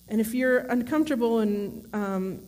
And 0.08 0.20
if 0.20 0.34
you're 0.34 0.58
uncomfortable 0.58 1.40
in 1.40 1.86
um, 1.92 2.40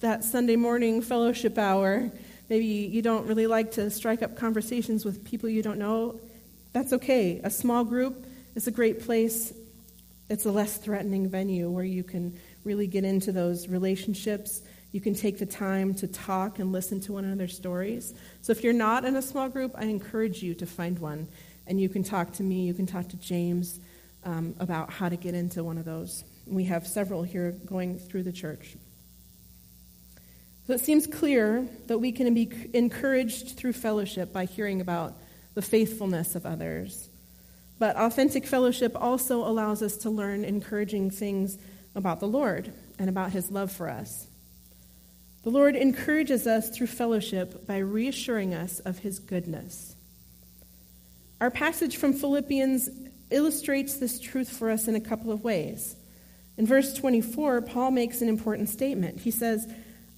that 0.00 0.22
Sunday 0.22 0.56
morning 0.56 1.02
fellowship 1.02 1.58
hour, 1.58 2.10
maybe 2.48 2.66
you 2.66 3.02
don't 3.02 3.26
really 3.26 3.48
like 3.48 3.72
to 3.72 3.90
strike 3.90 4.22
up 4.22 4.36
conversations 4.36 5.04
with 5.04 5.24
people 5.24 5.48
you 5.48 5.62
don't 5.62 5.78
know, 5.78 6.20
that's 6.72 6.92
okay. 6.92 7.40
A 7.42 7.50
small 7.50 7.84
group 7.84 8.24
is 8.54 8.66
a 8.66 8.70
great 8.70 9.02
place. 9.02 9.52
It's 10.28 10.46
a 10.46 10.52
less 10.52 10.76
threatening 10.76 11.28
venue 11.28 11.68
where 11.68 11.84
you 11.84 12.04
can 12.04 12.38
really 12.64 12.86
get 12.86 13.04
into 13.04 13.32
those 13.32 13.68
relationships. 13.68 14.62
You 14.92 15.00
can 15.00 15.14
take 15.14 15.38
the 15.38 15.46
time 15.46 15.94
to 15.94 16.06
talk 16.06 16.58
and 16.58 16.70
listen 16.70 17.00
to 17.00 17.14
one 17.14 17.24
another's 17.24 17.56
stories. 17.56 18.14
So 18.42 18.52
if 18.52 18.62
you're 18.62 18.74
not 18.74 19.04
in 19.04 19.16
a 19.16 19.22
small 19.22 19.48
group, 19.48 19.72
I 19.74 19.84
encourage 19.84 20.42
you 20.42 20.54
to 20.56 20.66
find 20.66 20.98
one. 20.98 21.28
And 21.66 21.80
you 21.80 21.88
can 21.88 22.02
talk 22.02 22.32
to 22.34 22.42
me, 22.42 22.66
you 22.66 22.74
can 22.74 22.86
talk 22.86 23.08
to 23.08 23.16
James, 23.16 23.80
um, 24.24 24.54
about 24.60 24.90
how 24.90 25.08
to 25.08 25.16
get 25.16 25.34
into 25.34 25.64
one 25.64 25.78
of 25.78 25.84
those. 25.84 26.24
We 26.46 26.64
have 26.64 26.86
several 26.86 27.22
here 27.22 27.52
going 27.64 27.98
through 27.98 28.24
the 28.24 28.32
church. 28.32 28.76
So 30.66 30.74
it 30.74 30.80
seems 30.80 31.06
clear 31.06 31.66
that 31.86 31.98
we 31.98 32.12
can 32.12 32.32
be 32.34 32.50
encouraged 32.72 33.56
through 33.56 33.72
fellowship 33.72 34.32
by 34.32 34.44
hearing 34.44 34.80
about 34.80 35.14
the 35.54 35.62
faithfulness 35.62 36.34
of 36.34 36.46
others. 36.46 37.08
But 37.78 37.96
authentic 37.96 38.46
fellowship 38.46 38.92
also 38.94 39.44
allows 39.44 39.82
us 39.82 39.96
to 39.98 40.10
learn 40.10 40.44
encouraging 40.44 41.10
things 41.10 41.58
about 41.94 42.20
the 42.20 42.28
Lord 42.28 42.72
and 42.98 43.08
about 43.08 43.32
his 43.32 43.50
love 43.50 43.72
for 43.72 43.88
us. 43.88 44.28
The 45.42 45.50
Lord 45.50 45.74
encourages 45.74 46.46
us 46.46 46.70
through 46.70 46.86
fellowship 46.86 47.66
by 47.66 47.78
reassuring 47.78 48.54
us 48.54 48.78
of 48.80 49.00
his 49.00 49.18
goodness. 49.18 49.96
Our 51.40 51.50
passage 51.50 51.96
from 51.96 52.12
Philippians 52.12 52.88
illustrates 53.30 53.96
this 53.96 54.20
truth 54.20 54.48
for 54.48 54.70
us 54.70 54.86
in 54.86 54.94
a 54.94 55.00
couple 55.00 55.32
of 55.32 55.42
ways. 55.42 55.96
In 56.56 56.66
verse 56.66 56.94
24, 56.94 57.62
Paul 57.62 57.90
makes 57.90 58.20
an 58.22 58.28
important 58.28 58.68
statement. 58.68 59.20
He 59.20 59.32
says, 59.32 59.66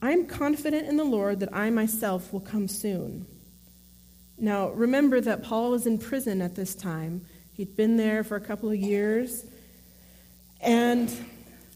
I'm 0.03 0.27
confident 0.27 0.89
in 0.89 0.99
the 0.99 1.05
Lord 1.05 1.41
that 1.41 1.55
I 1.55 1.71
myself 1.71 2.31
will 2.31 2.41
come 2.41 2.69
soon. 2.69 3.25
Now, 4.37 4.69
remember 4.71 5.21
that 5.23 5.43
Paul 5.43 5.71
was 5.71 5.87
in 5.87 5.97
prison 5.97 6.43
at 6.43 6.57
this 6.57 6.75
time. 6.75 7.25
He'd 7.55 7.77
been 7.77 7.97
there 7.97 8.25
for 8.25 8.37
a 8.37 8.41
couple 8.41 8.69
of 8.69 8.77
years. 8.77 9.47
And 10.61 11.11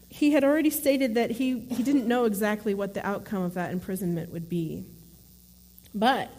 he 0.09 0.31
had 0.31 0.43
already 0.43 0.71
stated 0.71 1.15
that 1.15 1.31
he, 1.31 1.59
he 1.59 1.83
didn't 1.83 2.07
know 2.07 2.25
exactly 2.25 2.73
what 2.73 2.93
the 2.93 3.05
outcome 3.05 3.43
of 3.43 3.53
that 3.53 3.71
imprisonment 3.71 4.31
would 4.31 4.49
be. 4.49 4.83
But 5.93 6.31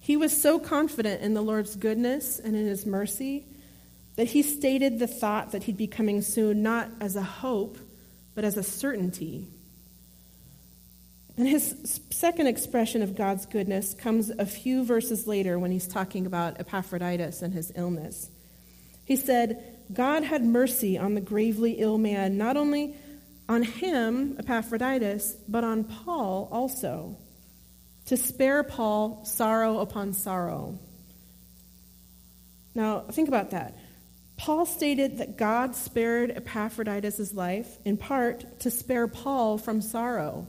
he 0.00 0.16
was 0.16 0.40
so 0.40 0.58
confident 0.58 1.22
in 1.22 1.34
the 1.34 1.42
Lord's 1.42 1.76
goodness 1.76 2.38
and 2.38 2.56
in 2.56 2.66
his 2.66 2.86
mercy 2.86 3.44
that 4.16 4.28
he 4.28 4.42
stated 4.42 4.98
the 4.98 5.06
thought 5.06 5.52
that 5.52 5.64
he'd 5.64 5.76
be 5.76 5.86
coming 5.86 6.22
soon 6.22 6.62
not 6.62 6.88
as 7.00 7.16
a 7.16 7.22
hope, 7.22 7.78
but 8.34 8.44
as 8.44 8.56
a 8.56 8.62
certainty. 8.62 9.46
And 11.36 11.46
his 11.46 12.00
second 12.10 12.46
expression 12.46 13.02
of 13.02 13.16
God's 13.16 13.46
goodness 13.46 13.94
comes 13.94 14.30
a 14.30 14.46
few 14.46 14.84
verses 14.84 15.26
later 15.26 15.58
when 15.58 15.70
he's 15.70 15.86
talking 15.86 16.26
about 16.26 16.58
Epaphroditus 16.60 17.42
and 17.42 17.54
his 17.54 17.72
illness. 17.76 18.30
He 19.04 19.16
said, 19.16 19.78
God 19.92 20.22
had 20.22 20.44
mercy 20.44 20.98
on 20.98 21.14
the 21.14 21.20
gravely 21.20 21.72
ill 21.78 21.98
man, 21.98 22.36
not 22.36 22.56
only 22.56 22.94
on 23.50 23.64
him, 23.64 24.36
Epaphroditus, 24.38 25.34
but 25.48 25.64
on 25.64 25.82
Paul 25.82 26.48
also, 26.52 27.16
to 28.06 28.16
spare 28.16 28.62
Paul 28.62 29.24
sorrow 29.24 29.80
upon 29.80 30.12
sorrow. 30.12 30.78
Now, 32.76 33.00
think 33.00 33.26
about 33.26 33.50
that. 33.50 33.76
Paul 34.36 34.66
stated 34.66 35.18
that 35.18 35.36
God 35.36 35.74
spared 35.74 36.30
Epaphroditus' 36.30 37.34
life 37.34 37.66
in 37.84 37.96
part 37.96 38.60
to 38.60 38.70
spare 38.70 39.08
Paul 39.08 39.58
from 39.58 39.82
sorrow. 39.82 40.46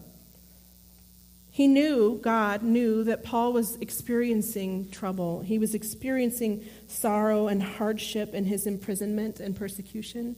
He 1.50 1.68
knew, 1.68 2.20
God 2.22 2.62
knew, 2.62 3.04
that 3.06 3.24
Paul 3.24 3.52
was 3.52 3.78
experiencing 3.78 4.92
trouble. 4.92 5.42
He 5.42 5.58
was 5.58 5.74
experiencing 5.74 6.66
sorrow 6.88 7.48
and 7.48 7.64
hardship 7.64 8.36
in 8.36 8.46
his 8.46 8.68
imprisonment 8.68 9.40
and 9.40 9.56
persecution. 9.56 10.36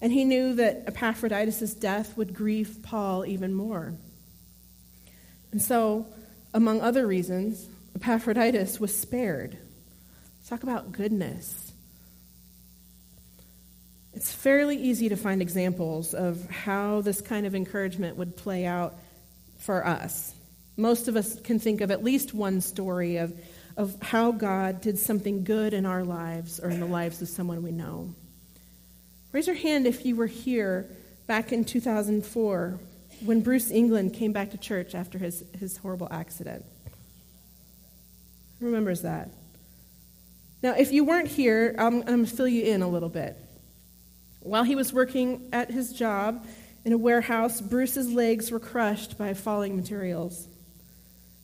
And 0.00 0.12
he 0.12 0.24
knew 0.24 0.54
that 0.54 0.84
Epaphroditus' 0.86 1.74
death 1.74 2.16
would 2.16 2.34
grieve 2.34 2.78
Paul 2.82 3.24
even 3.24 3.54
more. 3.54 3.94
And 5.52 5.62
so, 5.62 6.06
among 6.52 6.80
other 6.80 7.06
reasons, 7.06 7.66
Epaphroditus 7.94 8.78
was 8.78 8.94
spared. 8.94 9.56
talk 10.48 10.62
about 10.62 10.92
goodness. 10.92 11.72
It's 14.12 14.32
fairly 14.32 14.76
easy 14.76 15.10
to 15.10 15.16
find 15.16 15.42
examples 15.42 16.14
of 16.14 16.48
how 16.50 17.00
this 17.00 17.20
kind 17.20 17.46
of 17.46 17.54
encouragement 17.54 18.16
would 18.16 18.36
play 18.36 18.64
out 18.64 18.94
for 19.58 19.86
us. 19.86 20.34
Most 20.76 21.08
of 21.08 21.16
us 21.16 21.40
can 21.40 21.58
think 21.58 21.80
of 21.80 21.90
at 21.90 22.04
least 22.04 22.34
one 22.34 22.60
story 22.60 23.16
of, 23.16 23.38
of 23.76 24.00
how 24.02 24.32
God 24.32 24.80
did 24.80 24.98
something 24.98 25.44
good 25.44 25.74
in 25.74 25.86
our 25.86 26.04
lives 26.04 26.60
or 26.60 26.70
in 26.70 26.80
the 26.80 26.86
lives 26.86 27.20
of 27.22 27.28
someone 27.28 27.62
we 27.62 27.72
know. 27.72 28.14
Raise 29.32 29.46
your 29.46 29.56
hand 29.56 29.86
if 29.86 30.06
you 30.06 30.16
were 30.16 30.26
here 30.26 30.86
back 31.26 31.52
in 31.52 31.64
2004 31.64 32.78
when 33.24 33.40
Bruce 33.40 33.70
England 33.70 34.14
came 34.14 34.32
back 34.32 34.50
to 34.50 34.58
church 34.58 34.94
after 34.94 35.18
his, 35.18 35.44
his 35.58 35.76
horrible 35.78 36.08
accident. 36.10 36.64
Who 38.60 38.66
remembers 38.66 39.02
that? 39.02 39.30
Now, 40.62 40.74
if 40.74 40.92
you 40.92 41.04
weren't 41.04 41.28
here, 41.28 41.74
I'm, 41.78 42.00
I'm 42.00 42.06
going 42.06 42.26
to 42.26 42.36
fill 42.36 42.48
you 42.48 42.64
in 42.64 42.82
a 42.82 42.88
little 42.88 43.08
bit. 43.08 43.36
While 44.40 44.64
he 44.64 44.74
was 44.74 44.92
working 44.92 45.48
at 45.52 45.70
his 45.70 45.92
job 45.92 46.46
in 46.84 46.92
a 46.92 46.98
warehouse, 46.98 47.60
Bruce's 47.60 48.10
legs 48.10 48.50
were 48.50 48.60
crushed 48.60 49.18
by 49.18 49.34
falling 49.34 49.76
materials. 49.76 50.46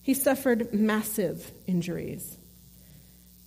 He 0.03 0.15
suffered 0.15 0.73
massive 0.73 1.51
injuries. 1.67 2.37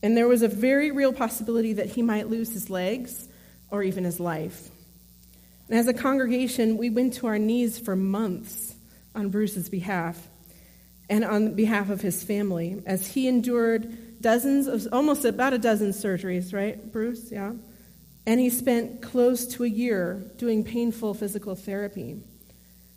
And 0.03 0.15
there 0.15 0.27
was 0.27 0.41
a 0.41 0.47
very 0.47 0.91
real 0.91 1.13
possibility 1.13 1.73
that 1.73 1.87
he 1.87 2.01
might 2.01 2.29
lose 2.29 2.53
his 2.53 2.69
legs 2.69 3.27
or 3.75 3.83
even 3.83 4.03
his 4.03 4.19
life. 4.19 4.69
And 5.69 5.77
as 5.77 5.87
a 5.87 5.93
congregation, 5.93 6.77
we 6.77 6.89
went 6.89 7.15
to 7.15 7.27
our 7.27 7.39
knees 7.39 7.79
for 7.79 7.95
months 7.95 8.75
on 9.13 9.29
Bruce's 9.29 9.69
behalf 9.69 10.27
and 11.09 11.23
on 11.23 11.53
behalf 11.53 11.89
of 11.89 12.01
his 12.01 12.23
family 12.23 12.81
as 12.85 13.05
he 13.05 13.27
endured 13.27 14.21
dozens 14.21 14.67
of, 14.67 14.87
almost 14.91 15.25
about 15.25 15.53
a 15.53 15.57
dozen 15.57 15.89
surgeries, 15.89 16.53
right, 16.53 16.91
Bruce? 16.91 17.31
Yeah. 17.31 17.53
And 18.25 18.39
he 18.39 18.49
spent 18.49 19.01
close 19.01 19.45
to 19.55 19.63
a 19.63 19.67
year 19.67 20.31
doing 20.37 20.63
painful 20.63 21.13
physical 21.13 21.55
therapy. 21.55 22.21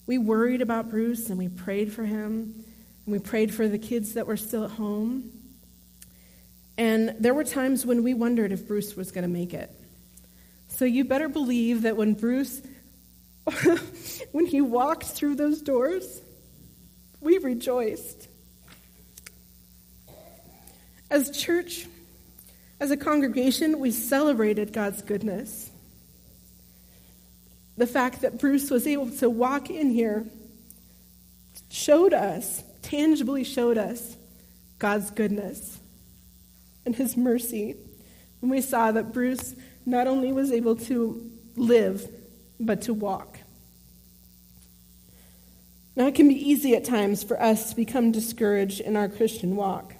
We 0.07 0.17
worried 0.17 0.63
about 0.63 0.89
Bruce 0.91 1.29
and 1.29 1.39
we 1.39 1.49
prayed 1.49 1.93
for 1.93 2.05
him. 2.05 2.65
And 3.05 3.13
we 3.13 3.19
prayed 3.19 3.53
for 3.53 3.69
the 3.69 3.79
kids 3.79 4.15
that 4.15 4.27
were 4.27 4.37
still 4.37 4.65
at 4.65 4.71
home. 4.71 5.31
And 6.79 7.17
there 7.19 7.35
were 7.35 7.45
times 7.45 7.85
when 7.85 8.03
we 8.03 8.15
wondered 8.15 8.53
if 8.53 8.67
Bruce 8.67 8.97
was 8.97 9.11
going 9.11 9.23
to 9.23 9.29
make 9.29 9.53
it. 9.53 9.71
So 10.79 10.85
you 10.85 11.03
better 11.03 11.29
believe 11.29 11.83
that 11.83 11.97
when 11.97 12.15
Bruce, 12.15 12.63
when 14.31 14.47
he 14.47 14.61
walked 14.61 15.07
through 15.07 15.35
those 15.35 15.61
doors, 15.61 16.21
we 17.21 17.39
rejoiced. 17.39 18.29
As 21.11 21.37
church, 21.37 21.89
as 22.79 22.93
a 22.93 22.97
congregation, 22.97 23.81
we 23.81 23.91
celebrated 23.91 24.73
God's 24.73 25.03
goodness. 25.03 25.69
The 27.77 27.89
fact 27.89 28.21
that 28.21 28.39
Bruce 28.39 28.71
was 28.71 28.87
able 28.87 29.11
to 29.17 29.29
walk 29.29 29.71
in 29.71 29.91
here 29.91 30.27
showed 31.71 32.15
us, 32.15 32.63
tangibly 32.83 33.43
showed 33.43 33.79
us, 33.79 34.17
God's 34.79 35.11
goodness 35.11 35.81
and 36.87 36.95
his 36.95 37.17
mercy. 37.17 37.75
And 38.43 38.49
we 38.53 38.61
saw 38.61 38.93
that 38.93 39.13
Bruce 39.13 39.57
not 39.89 40.07
only 40.07 40.33
was 40.33 40.53
able 40.53 40.77
to 40.77 41.31
live, 41.57 42.07
but 42.61 42.83
to 42.83 42.93
walk. 42.93 43.39
Now, 45.97 46.07
it 46.07 46.15
can 46.15 46.29
be 46.29 46.35
easy 46.35 46.77
at 46.77 46.85
times 46.85 47.25
for 47.25 47.41
us 47.43 47.71
to 47.71 47.77
become 47.77 48.13
discouraged 48.13 48.81
in 48.81 48.97
our 48.97 49.09
Christian 49.09 49.57
walk. 49.57 49.95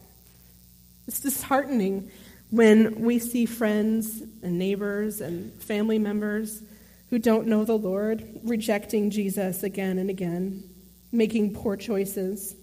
It's 1.09 1.21
disheartening 1.21 2.11
when 2.51 3.01
we 3.01 3.19
see 3.19 3.47
friends 3.47 4.23
and 4.43 4.59
neighbors 4.59 5.23
and 5.23 5.61
family 5.63 5.99
members 5.99 6.63
who 7.09 7.19
don't 7.19 7.47
know 7.47 7.65
the 7.65 7.79
Lord 7.79 8.23
rejecting 8.45 9.11
Jesus 9.11 9.63
again 9.63 9.99
and 9.99 10.11
again, 10.11 10.63
making 11.11 11.55
poor 11.55 11.77
choices. 11.77 12.55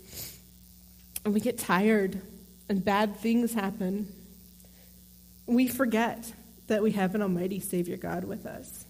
And 1.26 1.34
we 1.34 1.40
get 1.40 1.58
tired 1.58 2.22
and 2.70 2.86
bad 2.86 3.18
things 3.18 3.52
happen. 3.52 4.14
We 5.48 5.68
forget 5.68 6.32
that 6.68 6.84
we 6.84 6.92
have 6.92 7.16
an 7.16 7.22
almighty 7.22 7.60
Savior 7.60 7.98
God 7.98 8.24
with 8.24 8.46
us. 8.46 8.86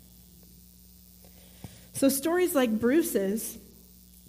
So, 1.94 2.10
stories 2.10 2.56
like 2.56 2.80
Bruce's 2.80 3.58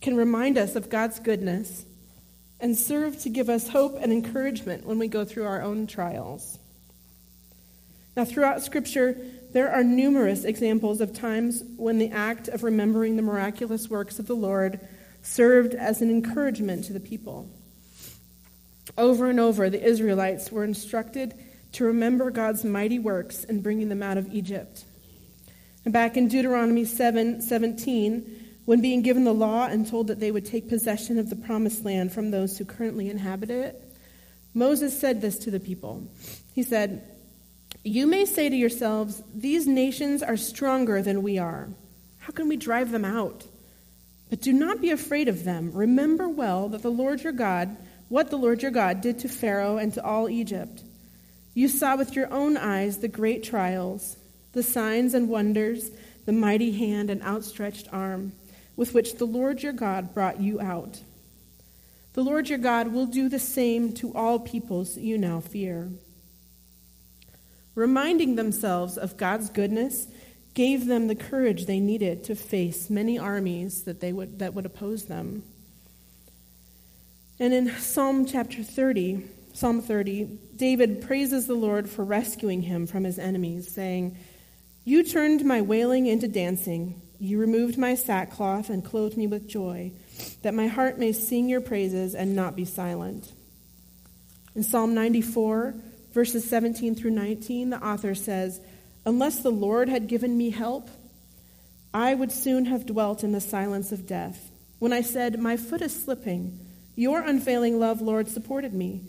can 0.00 0.16
remind 0.16 0.56
us 0.58 0.76
of 0.76 0.88
God's 0.88 1.18
goodness 1.18 1.84
and 2.60 2.76
serve 2.76 3.20
to 3.22 3.28
give 3.28 3.48
us 3.48 3.68
hope 3.68 3.96
and 4.00 4.12
encouragement 4.12 4.86
when 4.86 4.98
we 4.98 5.08
go 5.08 5.24
through 5.24 5.44
our 5.44 5.62
own 5.62 5.86
trials. 5.86 6.58
Now, 8.16 8.24
throughout 8.24 8.62
Scripture, 8.62 9.16
there 9.52 9.70
are 9.70 9.84
numerous 9.84 10.44
examples 10.44 11.00
of 11.00 11.12
times 11.12 11.62
when 11.76 11.98
the 11.98 12.10
act 12.10 12.48
of 12.48 12.62
remembering 12.62 13.16
the 13.16 13.22
miraculous 13.22 13.88
works 13.88 14.18
of 14.18 14.26
the 14.26 14.36
Lord 14.36 14.80
served 15.22 15.74
as 15.74 16.00
an 16.00 16.10
encouragement 16.10 16.84
to 16.84 16.92
the 16.92 17.00
people. 17.00 17.48
Over 18.96 19.28
and 19.28 19.40
over, 19.40 19.68
the 19.68 19.82
Israelites 19.82 20.50
were 20.50 20.64
instructed 20.64 21.34
to 21.76 21.84
remember 21.84 22.30
God's 22.30 22.64
mighty 22.64 22.98
works 22.98 23.44
in 23.44 23.60
bringing 23.60 23.90
them 23.90 24.02
out 24.02 24.16
of 24.16 24.32
Egypt. 24.32 24.84
And 25.84 25.92
back 25.92 26.16
in 26.16 26.28
Deuteronomy 26.28 26.86
7 26.86 27.42
17, 27.42 28.44
when 28.64 28.80
being 28.80 29.02
given 29.02 29.24
the 29.24 29.34
law 29.34 29.66
and 29.66 29.86
told 29.86 30.06
that 30.06 30.18
they 30.18 30.30
would 30.30 30.46
take 30.46 30.70
possession 30.70 31.18
of 31.18 31.28
the 31.28 31.36
promised 31.36 31.84
land 31.84 32.12
from 32.12 32.30
those 32.30 32.56
who 32.56 32.64
currently 32.64 33.10
inhabit 33.10 33.50
it, 33.50 33.82
Moses 34.54 34.98
said 34.98 35.20
this 35.20 35.38
to 35.40 35.50
the 35.50 35.60
people. 35.60 36.08
He 36.54 36.62
said, 36.62 37.06
You 37.84 38.06
may 38.06 38.24
say 38.24 38.48
to 38.48 38.56
yourselves, 38.56 39.22
These 39.34 39.66
nations 39.66 40.22
are 40.22 40.38
stronger 40.38 41.02
than 41.02 41.22
we 41.22 41.36
are. 41.36 41.68
How 42.18 42.32
can 42.32 42.48
we 42.48 42.56
drive 42.56 42.90
them 42.90 43.04
out? 43.04 43.44
But 44.30 44.40
do 44.40 44.54
not 44.54 44.80
be 44.80 44.92
afraid 44.92 45.28
of 45.28 45.44
them. 45.44 45.72
Remember 45.72 46.26
well 46.26 46.70
that 46.70 46.82
the 46.82 46.90
Lord 46.90 47.22
your 47.22 47.34
God, 47.34 47.76
what 48.08 48.30
the 48.30 48.38
Lord 48.38 48.62
your 48.62 48.70
God 48.70 49.02
did 49.02 49.18
to 49.20 49.28
Pharaoh 49.28 49.76
and 49.76 49.92
to 49.92 50.02
all 50.02 50.30
Egypt. 50.30 50.82
You 51.56 51.68
saw 51.68 51.96
with 51.96 52.14
your 52.14 52.30
own 52.30 52.58
eyes 52.58 52.98
the 52.98 53.08
great 53.08 53.42
trials, 53.42 54.18
the 54.52 54.62
signs 54.62 55.14
and 55.14 55.26
wonders, 55.26 55.90
the 56.26 56.32
mighty 56.32 56.72
hand 56.72 57.08
and 57.08 57.22
outstretched 57.22 57.88
arm 57.90 58.32
with 58.76 58.92
which 58.92 59.14
the 59.14 59.24
Lord 59.24 59.62
your 59.62 59.72
God 59.72 60.12
brought 60.12 60.38
you 60.38 60.60
out. 60.60 61.00
The 62.12 62.22
Lord 62.22 62.50
your 62.50 62.58
God 62.58 62.92
will 62.92 63.06
do 63.06 63.30
the 63.30 63.38
same 63.38 63.94
to 63.94 64.14
all 64.14 64.38
peoples 64.38 64.98
you 64.98 65.16
now 65.16 65.40
fear. 65.40 65.88
Reminding 67.74 68.36
themselves 68.36 68.98
of 68.98 69.16
God's 69.16 69.48
goodness 69.48 70.08
gave 70.52 70.84
them 70.84 71.08
the 71.08 71.14
courage 71.14 71.64
they 71.64 71.80
needed 71.80 72.22
to 72.24 72.34
face 72.34 72.90
many 72.90 73.18
armies 73.18 73.84
that, 73.84 74.00
they 74.00 74.12
would, 74.12 74.40
that 74.40 74.52
would 74.52 74.66
oppose 74.66 75.06
them. 75.06 75.42
And 77.40 77.54
in 77.54 77.70
Psalm 77.78 78.26
chapter 78.26 78.62
30, 78.62 79.26
Psalm 79.56 79.80
30, 79.80 80.24
David 80.56 81.00
praises 81.00 81.46
the 81.46 81.54
Lord 81.54 81.88
for 81.88 82.04
rescuing 82.04 82.60
him 82.60 82.86
from 82.86 83.04
his 83.04 83.18
enemies, 83.18 83.72
saying, 83.72 84.14
You 84.84 85.02
turned 85.02 85.46
my 85.46 85.62
wailing 85.62 86.04
into 86.04 86.28
dancing. 86.28 87.00
You 87.18 87.38
removed 87.38 87.78
my 87.78 87.94
sackcloth 87.94 88.68
and 88.68 88.84
clothed 88.84 89.16
me 89.16 89.26
with 89.26 89.48
joy, 89.48 89.92
that 90.42 90.52
my 90.52 90.66
heart 90.66 90.98
may 90.98 91.12
sing 91.12 91.48
your 91.48 91.62
praises 91.62 92.14
and 92.14 92.36
not 92.36 92.54
be 92.54 92.66
silent. 92.66 93.32
In 94.54 94.62
Psalm 94.62 94.92
94, 94.94 95.74
verses 96.12 96.46
17 96.50 96.94
through 96.94 97.12
19, 97.12 97.70
the 97.70 97.82
author 97.82 98.14
says, 98.14 98.60
Unless 99.06 99.38
the 99.38 99.48
Lord 99.48 99.88
had 99.88 100.06
given 100.06 100.36
me 100.36 100.50
help, 100.50 100.90
I 101.94 102.12
would 102.12 102.30
soon 102.30 102.66
have 102.66 102.84
dwelt 102.84 103.24
in 103.24 103.32
the 103.32 103.40
silence 103.40 103.90
of 103.90 104.06
death. 104.06 104.50
When 104.80 104.92
I 104.92 105.00
said, 105.00 105.40
My 105.40 105.56
foot 105.56 105.80
is 105.80 105.98
slipping, 105.98 106.60
your 106.94 107.22
unfailing 107.22 107.80
love, 107.80 108.02
Lord, 108.02 108.28
supported 108.28 108.74
me. 108.74 109.00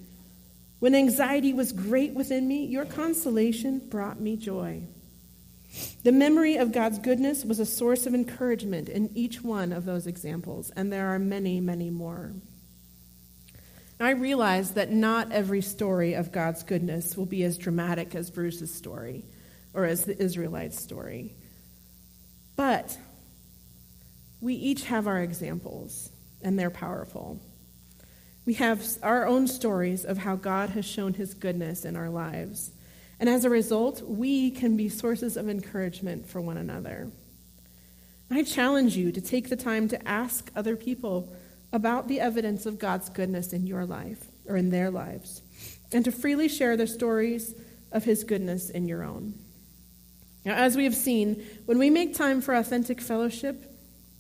When 0.79 0.93
anxiety 0.93 1.53
was 1.53 1.71
great 1.71 2.13
within 2.13 2.47
me, 2.47 2.65
your 2.65 2.85
consolation 2.85 3.79
brought 3.79 4.19
me 4.19 4.37
joy. 4.37 4.83
The 6.03 6.11
memory 6.11 6.57
of 6.57 6.71
God's 6.71 6.99
goodness 6.99 7.43
was 7.43 7.59
a 7.59 7.65
source 7.65 8.05
of 8.05 8.13
encouragement 8.13 8.87
in 8.87 9.09
each 9.15 9.41
one 9.41 9.71
of 9.71 9.85
those 9.85 10.07
examples, 10.07 10.71
and 10.75 10.91
there 10.91 11.07
are 11.07 11.19
many, 11.19 11.59
many 11.59 11.89
more. 11.89 12.33
I 13.99 14.11
realize 14.11 14.71
that 14.71 14.91
not 14.91 15.31
every 15.31 15.61
story 15.61 16.13
of 16.13 16.31
God's 16.31 16.61
goodness 16.61 17.17
will 17.17 17.25
be 17.25 17.43
as 17.43 17.57
dramatic 17.57 18.13
as 18.13 18.29
Bruce's 18.29 18.73
story 18.73 19.25
or 19.73 19.85
as 19.85 20.05
the 20.05 20.21
Israelites' 20.21 20.79
story. 20.79 21.35
But 22.55 22.95
we 24.39 24.53
each 24.53 24.83
have 24.85 25.07
our 25.07 25.21
examples, 25.21 26.11
and 26.43 26.57
they're 26.57 26.69
powerful. 26.69 27.39
We 28.47 28.53
have 28.53 28.81
our 29.03 29.27
own 29.27 29.45
stories 29.45 30.05
of 30.05 30.19
how 30.19 30.38
God 30.38 30.69
has 30.69 30.86
shown 30.86 31.13
his 31.13 31.33
goodness 31.33 31.83
in 31.83 31.97
our 31.97 32.10
lives. 32.10 32.71
And 33.19 33.27
as 33.27 33.43
a 33.43 33.49
result, 33.49 34.01
we 34.01 34.51
can 34.51 34.77
be 34.77 34.88
sources 34.88 35.36
of 35.36 35.49
encouragement 35.49 36.29
for 36.29 36.39
one 36.39 36.55
another. 36.55 37.12
I 38.31 38.43
challenge 38.43 38.95
you 38.95 39.12
to 39.12 39.19
take 39.19 39.49
the 39.49 39.57
time 39.57 39.89
to 39.89 40.07
ask 40.07 40.49
other 40.55 40.77
people 40.77 41.36
about 41.73 42.07
the 42.07 42.21
evidence 42.21 42.65
of 42.65 42.79
God's 42.79 43.10
goodness 43.10 43.51
in 43.51 43.67
your 43.67 43.86
life 43.86 44.23
or 44.47 44.55
in 44.55 44.69
their 44.69 44.91
lives, 44.91 45.41
and 45.91 46.05
to 46.05 46.12
freely 46.13 46.47
share 46.47 46.77
the 46.77 46.88
stories 46.88 47.53
of 47.91 48.05
his 48.05 48.23
goodness 48.23 48.69
in 48.69 48.88
your 48.88 49.03
own. 49.03 49.33
Now, 50.45 50.53
as 50.55 50.77
we 50.77 50.86
have 50.86 50.95
seen, 50.95 51.45
when 51.65 51.79
we 51.79 51.89
make 51.89 52.15
time 52.15 52.39
for 52.39 52.53
authentic 52.53 53.01
fellowship, 53.01 53.69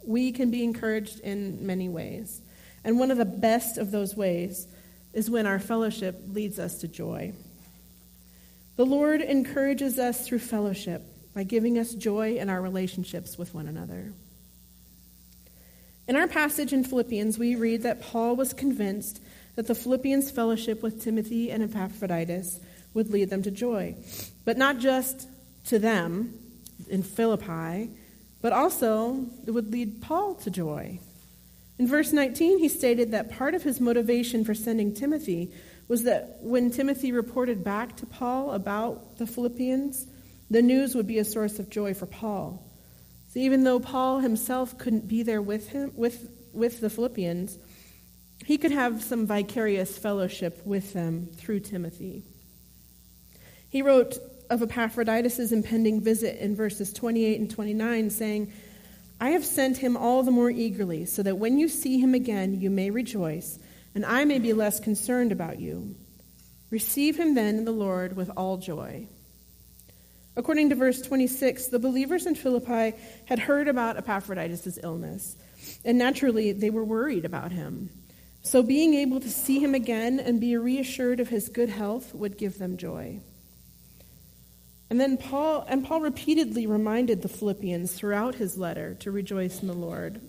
we 0.05 0.33
can 0.33 0.51
be 0.51 0.65
encouraged 0.65 1.21
in 1.21 1.65
many 1.65 1.87
ways. 1.87 2.41
And 2.83 2.99
one 2.99 3.11
of 3.11 3.17
the 3.17 3.25
best 3.25 3.77
of 3.77 3.91
those 3.91 4.15
ways 4.15 4.67
is 5.13 5.29
when 5.29 5.45
our 5.45 5.59
fellowship 5.59 6.21
leads 6.29 6.59
us 6.59 6.79
to 6.81 6.87
joy. 6.87 7.33
The 8.75 8.85
Lord 8.85 9.21
encourages 9.21 9.97
us 9.97 10.25
through 10.25 10.39
fellowship 10.39 11.01
by 11.33 11.43
giving 11.43 11.79
us 11.79 11.93
joy 11.93 12.37
in 12.37 12.49
our 12.49 12.61
relationships 12.61 13.37
with 13.37 13.53
one 13.53 13.67
another. 13.67 14.11
In 16.07 16.15
our 16.15 16.27
passage 16.27 16.71
in 16.71 16.83
Philippians, 16.83 17.37
we 17.37 17.55
read 17.55 17.83
that 17.83 18.01
Paul 18.01 18.35
was 18.35 18.53
convinced 18.53 19.21
that 19.55 19.67
the 19.67 19.75
Philippians' 19.75 20.31
fellowship 20.31 20.81
with 20.81 21.03
Timothy 21.03 21.51
and 21.51 21.63
Epaphroditus 21.63 22.59
would 22.93 23.09
lead 23.09 23.29
them 23.29 23.43
to 23.43 23.51
joy. 23.51 23.95
But 24.45 24.57
not 24.57 24.77
just 24.77 25.27
to 25.65 25.79
them 25.79 26.33
in 26.89 27.03
Philippi, 27.03 27.89
but 28.41 28.53
also 28.53 29.25
it 29.45 29.51
would 29.51 29.71
lead 29.71 30.01
Paul 30.01 30.35
to 30.35 30.51
joy. 30.51 30.99
In 31.79 31.87
verse 31.87 32.11
19, 32.11 32.59
he 32.59 32.69
stated 32.69 33.11
that 33.11 33.31
part 33.31 33.53
of 33.53 33.63
his 33.63 33.79
motivation 33.79 34.43
for 34.43 34.55
sending 34.55 34.93
Timothy 34.93 35.51
was 35.87 36.03
that 36.03 36.39
when 36.41 36.71
Timothy 36.71 37.11
reported 37.11 37.63
back 37.63 37.95
to 37.97 38.05
Paul 38.05 38.51
about 38.51 39.17
the 39.17 39.27
Philippians, 39.27 40.07
the 40.49 40.61
news 40.61 40.95
would 40.95 41.07
be 41.07 41.19
a 41.19 41.25
source 41.25 41.59
of 41.59 41.69
joy 41.69 41.93
for 41.93 42.05
Paul. 42.05 42.63
So 43.29 43.39
even 43.39 43.63
though 43.63 43.79
Paul 43.79 44.19
himself 44.19 44.77
couldn't 44.77 45.07
be 45.07 45.23
there 45.23 45.41
with 45.41 45.69
him 45.69 45.91
with, 45.95 46.29
with 46.53 46.81
the 46.81 46.89
Philippians, 46.89 47.57
he 48.45 48.57
could 48.57 48.71
have 48.71 49.03
some 49.03 49.27
vicarious 49.27 49.97
fellowship 49.97 50.65
with 50.65 50.93
them 50.93 51.27
through 51.35 51.59
Timothy. 51.61 52.23
He 53.69 53.81
wrote 53.81 54.17
of 54.49 54.61
Epaphroditus' 54.61 55.51
impending 55.51 56.01
visit 56.01 56.39
in 56.39 56.55
verses 56.55 56.93
28 56.93 57.39
and 57.39 57.51
29, 57.51 58.09
saying, 58.09 58.53
I 59.19 59.29
have 59.31 59.45
sent 59.45 59.77
him 59.77 59.97
all 59.97 60.23
the 60.23 60.31
more 60.31 60.51
eagerly, 60.51 61.05
so 61.05 61.23
that 61.23 61.37
when 61.37 61.57
you 61.57 61.67
see 61.67 61.99
him 61.99 62.13
again, 62.13 62.59
you 62.59 62.69
may 62.69 62.91
rejoice 62.91 63.59
and 63.97 64.05
I 64.05 64.25
may 64.25 64.37
be 64.37 64.53
less 64.53 64.79
concerned 64.79 65.31
about 65.31 65.59
you. 65.59 65.95
Receive 66.69 67.17
him 67.17 67.33
then 67.33 67.55
in 67.55 67.65
the 67.65 67.71
Lord 67.71 68.15
with 68.15 68.29
all 68.37 68.57
joy. 68.57 69.07
According 70.35 70.69
to 70.69 70.75
verse 70.75 71.01
26, 71.01 71.69
the 71.69 71.79
believers 71.79 72.27
in 72.27 72.35
Philippi 72.35 72.95
had 73.25 73.39
heard 73.39 73.67
about 73.67 73.97
Epaphroditus' 73.97 74.77
illness, 74.83 75.35
and 75.83 75.97
naturally 75.97 76.51
they 76.51 76.69
were 76.69 76.83
worried 76.83 77.25
about 77.25 77.51
him. 77.51 77.89
So 78.43 78.61
being 78.61 78.93
able 78.93 79.19
to 79.19 79.31
see 79.31 79.57
him 79.57 79.73
again 79.73 80.19
and 80.19 80.39
be 80.39 80.55
reassured 80.57 81.19
of 81.19 81.29
his 81.29 81.49
good 81.49 81.69
health 81.69 82.13
would 82.13 82.37
give 82.37 82.59
them 82.59 82.77
joy. 82.77 83.21
And 84.89 84.99
then 84.99 85.17
Paul 85.17 85.65
and 85.67 85.85
Paul 85.85 86.01
repeatedly 86.01 86.65
reminded 86.65 87.21
the 87.21 87.29
Philippians 87.29 87.93
throughout 87.93 88.35
his 88.35 88.57
letter 88.57 88.93
to 88.95 89.11
rejoice 89.11 89.61
in 89.61 89.67
the 89.67 89.73
Lord. 89.73 90.21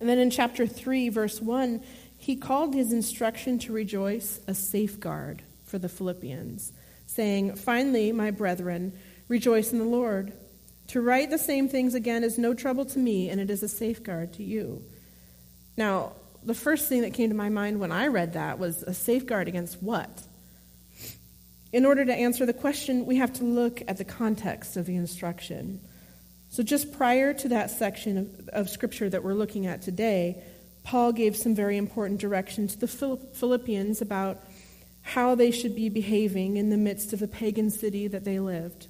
And 0.00 0.08
then 0.08 0.18
in 0.18 0.30
chapter 0.30 0.66
3 0.66 1.08
verse 1.10 1.40
1, 1.40 1.82
he 2.18 2.36
called 2.36 2.74
his 2.74 2.92
instruction 2.92 3.58
to 3.60 3.72
rejoice 3.72 4.40
a 4.48 4.54
safeguard 4.54 5.42
for 5.64 5.78
the 5.78 5.88
Philippians, 5.88 6.72
saying, 7.06 7.54
Finally, 7.54 8.12
my 8.12 8.30
brethren, 8.30 8.92
rejoice 9.28 9.72
in 9.72 9.78
the 9.78 9.84
Lord. 9.84 10.32
To 10.88 11.00
write 11.00 11.30
the 11.30 11.38
same 11.38 11.68
things 11.68 11.94
again 11.94 12.24
is 12.24 12.38
no 12.38 12.54
trouble 12.54 12.84
to 12.86 12.98
me, 12.98 13.28
and 13.28 13.40
it 13.40 13.50
is 13.50 13.62
a 13.62 13.68
safeguard 13.68 14.32
to 14.34 14.42
you. 14.42 14.82
Now, 15.76 16.12
the 16.42 16.54
first 16.54 16.88
thing 16.88 17.02
that 17.02 17.14
came 17.14 17.30
to 17.30 17.34
my 17.34 17.48
mind 17.48 17.80
when 17.80 17.92
I 17.92 18.08
read 18.08 18.34
that 18.34 18.58
was 18.58 18.82
a 18.82 18.94
safeguard 18.94 19.48
against 19.48 19.82
what? 19.82 20.22
In 21.74 21.84
order 21.84 22.04
to 22.04 22.14
answer 22.14 22.46
the 22.46 22.52
question, 22.52 23.04
we 23.04 23.16
have 23.16 23.32
to 23.32 23.44
look 23.44 23.82
at 23.88 23.96
the 23.96 24.04
context 24.04 24.76
of 24.76 24.86
the 24.86 24.94
instruction. 24.94 25.80
So, 26.48 26.62
just 26.62 26.92
prior 26.92 27.34
to 27.34 27.48
that 27.48 27.68
section 27.68 28.16
of, 28.16 28.48
of 28.50 28.70
scripture 28.70 29.10
that 29.10 29.24
we're 29.24 29.34
looking 29.34 29.66
at 29.66 29.82
today, 29.82 30.40
Paul 30.84 31.10
gave 31.10 31.36
some 31.36 31.52
very 31.52 31.76
important 31.76 32.20
direction 32.20 32.68
to 32.68 32.78
the 32.78 32.86
Philippians 32.86 34.00
about 34.00 34.40
how 35.02 35.34
they 35.34 35.50
should 35.50 35.74
be 35.74 35.88
behaving 35.88 36.58
in 36.58 36.70
the 36.70 36.76
midst 36.76 37.12
of 37.12 37.18
the 37.18 37.26
pagan 37.26 37.70
city 37.70 38.06
that 38.06 38.24
they 38.24 38.38
lived. 38.38 38.86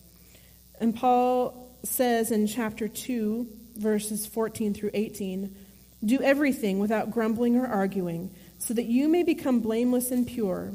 And 0.78 0.94
Paul 0.94 1.74
says 1.84 2.30
in 2.30 2.46
chapter 2.46 2.86
2, 2.86 3.48
verses 3.76 4.26
14 4.26 4.74
through 4.74 4.90
18 4.92 5.56
Do 6.04 6.20
everything 6.20 6.80
without 6.80 7.12
grumbling 7.12 7.56
or 7.56 7.66
arguing, 7.66 8.30
so 8.58 8.74
that 8.74 8.84
you 8.84 9.08
may 9.08 9.22
become 9.22 9.60
blameless 9.60 10.10
and 10.10 10.26
pure, 10.26 10.74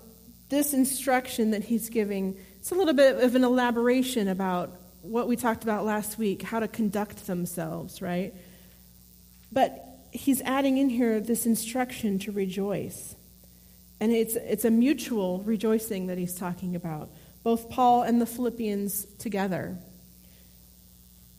this 0.51 0.73
instruction 0.75 1.51
that 1.51 1.63
he's 1.63 1.89
giving 1.89 2.37
it's 2.61 2.71
a 2.71 2.75
little 2.75 2.93
bit 2.93 3.15
of 3.23 3.33
an 3.33 3.43
elaboration 3.43 4.27
about 4.27 4.79
what 5.01 5.27
we 5.27 5.35
talked 5.35 5.63
about 5.63 5.83
last 5.83 6.19
week, 6.19 6.43
how 6.43 6.59
to 6.59 6.67
conduct 6.67 7.25
themselves, 7.25 8.03
right? 8.03 8.35
But 9.51 9.83
he's 10.11 10.41
adding 10.41 10.77
in 10.77 10.87
here 10.87 11.19
this 11.19 11.47
instruction 11.47 12.19
to 12.19 12.31
rejoice. 12.31 13.15
And 13.99 14.11
it's, 14.11 14.35
it's 14.35 14.63
a 14.63 14.69
mutual 14.69 15.39
rejoicing 15.39 16.05
that 16.07 16.19
he's 16.19 16.35
talking 16.35 16.75
about, 16.75 17.09
both 17.41 17.67
Paul 17.71 18.03
and 18.03 18.21
the 18.21 18.27
Philippians 18.27 19.07
together. 19.17 19.75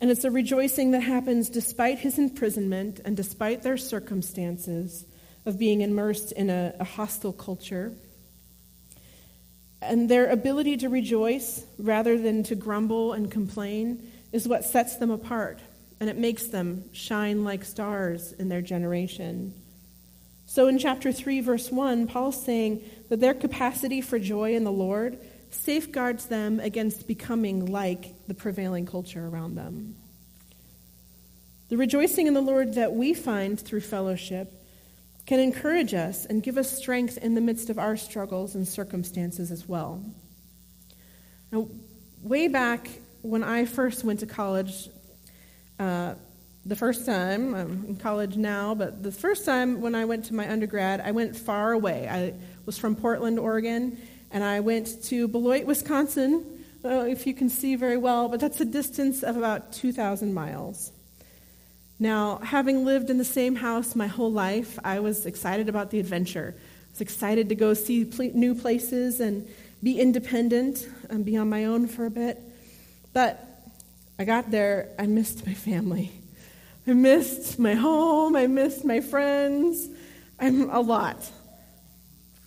And 0.00 0.10
it's 0.10 0.24
a 0.24 0.30
rejoicing 0.32 0.90
that 0.90 1.02
happens 1.02 1.48
despite 1.48 2.00
his 2.00 2.18
imprisonment 2.18 2.98
and 3.04 3.16
despite 3.16 3.62
their 3.62 3.76
circumstances 3.76 5.06
of 5.46 5.56
being 5.56 5.82
immersed 5.82 6.32
in 6.32 6.50
a, 6.50 6.74
a 6.80 6.84
hostile 6.84 7.32
culture. 7.32 7.92
And 9.82 10.08
their 10.08 10.30
ability 10.30 10.76
to 10.78 10.88
rejoice 10.88 11.64
rather 11.78 12.16
than 12.16 12.44
to 12.44 12.54
grumble 12.54 13.12
and 13.12 13.30
complain 13.30 14.10
is 14.30 14.46
what 14.46 14.64
sets 14.64 14.96
them 14.96 15.10
apart, 15.10 15.60
and 16.00 16.08
it 16.08 16.16
makes 16.16 16.46
them 16.46 16.84
shine 16.92 17.42
like 17.42 17.64
stars 17.64 18.32
in 18.32 18.48
their 18.48 18.62
generation. 18.62 19.54
So 20.46 20.68
in 20.68 20.78
chapter 20.78 21.12
3, 21.12 21.40
verse 21.40 21.70
1, 21.70 22.06
Paul's 22.06 22.42
saying 22.42 22.82
that 23.08 23.20
their 23.20 23.34
capacity 23.34 24.00
for 24.00 24.18
joy 24.18 24.54
in 24.54 24.64
the 24.64 24.72
Lord 24.72 25.18
safeguards 25.50 26.26
them 26.26 26.60
against 26.60 27.08
becoming 27.08 27.66
like 27.66 28.14
the 28.28 28.34
prevailing 28.34 28.86
culture 28.86 29.26
around 29.26 29.54
them. 29.54 29.96
The 31.68 31.76
rejoicing 31.76 32.26
in 32.26 32.34
the 32.34 32.40
Lord 32.40 32.74
that 32.74 32.92
we 32.92 33.14
find 33.14 33.58
through 33.58 33.80
fellowship 33.80 34.52
can 35.32 35.40
encourage 35.40 35.94
us 35.94 36.26
and 36.26 36.42
give 36.42 36.58
us 36.58 36.70
strength 36.70 37.16
in 37.16 37.34
the 37.34 37.40
midst 37.40 37.70
of 37.70 37.78
our 37.78 37.96
struggles 37.96 38.54
and 38.54 38.68
circumstances 38.68 39.50
as 39.50 39.66
well. 39.66 40.04
Now, 41.50 41.68
way 42.22 42.48
back 42.48 42.90
when 43.22 43.42
I 43.42 43.64
first 43.64 44.04
went 44.04 44.20
to 44.20 44.26
college, 44.26 44.90
uh, 45.78 46.16
the 46.66 46.76
first 46.76 47.06
time, 47.06 47.54
I'm 47.54 47.84
in 47.88 47.96
college 47.96 48.36
now, 48.36 48.74
but 48.74 49.02
the 49.02 49.10
first 49.10 49.46
time 49.46 49.80
when 49.80 49.94
I 49.94 50.04
went 50.04 50.26
to 50.26 50.34
my 50.34 50.52
undergrad, 50.52 51.00
I 51.00 51.12
went 51.12 51.34
far 51.34 51.72
away. 51.72 52.06
I 52.06 52.34
was 52.66 52.76
from 52.76 52.94
Portland, 52.94 53.38
Oregon, 53.38 53.96
and 54.32 54.44
I 54.44 54.60
went 54.60 55.02
to 55.04 55.28
Beloit, 55.28 55.64
Wisconsin. 55.64 56.44
If 56.84 57.26
you 57.26 57.32
can 57.32 57.48
see 57.48 57.74
very 57.74 57.96
well, 57.96 58.28
but 58.28 58.38
that's 58.38 58.60
a 58.60 58.66
distance 58.66 59.22
of 59.22 59.38
about 59.38 59.72
2,000 59.72 60.34
miles. 60.34 60.92
Now, 62.02 62.38
having 62.38 62.84
lived 62.84 63.10
in 63.10 63.18
the 63.18 63.24
same 63.24 63.54
house 63.54 63.94
my 63.94 64.08
whole 64.08 64.32
life, 64.32 64.76
I 64.82 64.98
was 64.98 65.24
excited 65.24 65.68
about 65.68 65.90
the 65.92 66.00
adventure. 66.00 66.52
I 66.58 66.90
was 66.90 67.00
excited 67.00 67.48
to 67.50 67.54
go 67.54 67.74
see 67.74 68.02
new 68.34 68.56
places 68.56 69.20
and 69.20 69.48
be 69.84 70.00
independent 70.00 70.88
and 71.10 71.24
be 71.24 71.36
on 71.36 71.48
my 71.48 71.66
own 71.66 71.86
for 71.86 72.04
a 72.04 72.10
bit. 72.10 72.42
But 73.12 73.38
I 74.18 74.24
got 74.24 74.50
there, 74.50 74.88
I 74.98 75.06
missed 75.06 75.46
my 75.46 75.54
family. 75.54 76.10
I 76.88 76.94
missed 76.94 77.60
my 77.60 77.74
home, 77.74 78.34
I 78.34 78.48
missed 78.48 78.84
my 78.84 78.98
friends. 78.98 79.88
I'm 80.40 80.70
a 80.70 80.80
lot. 80.80 81.30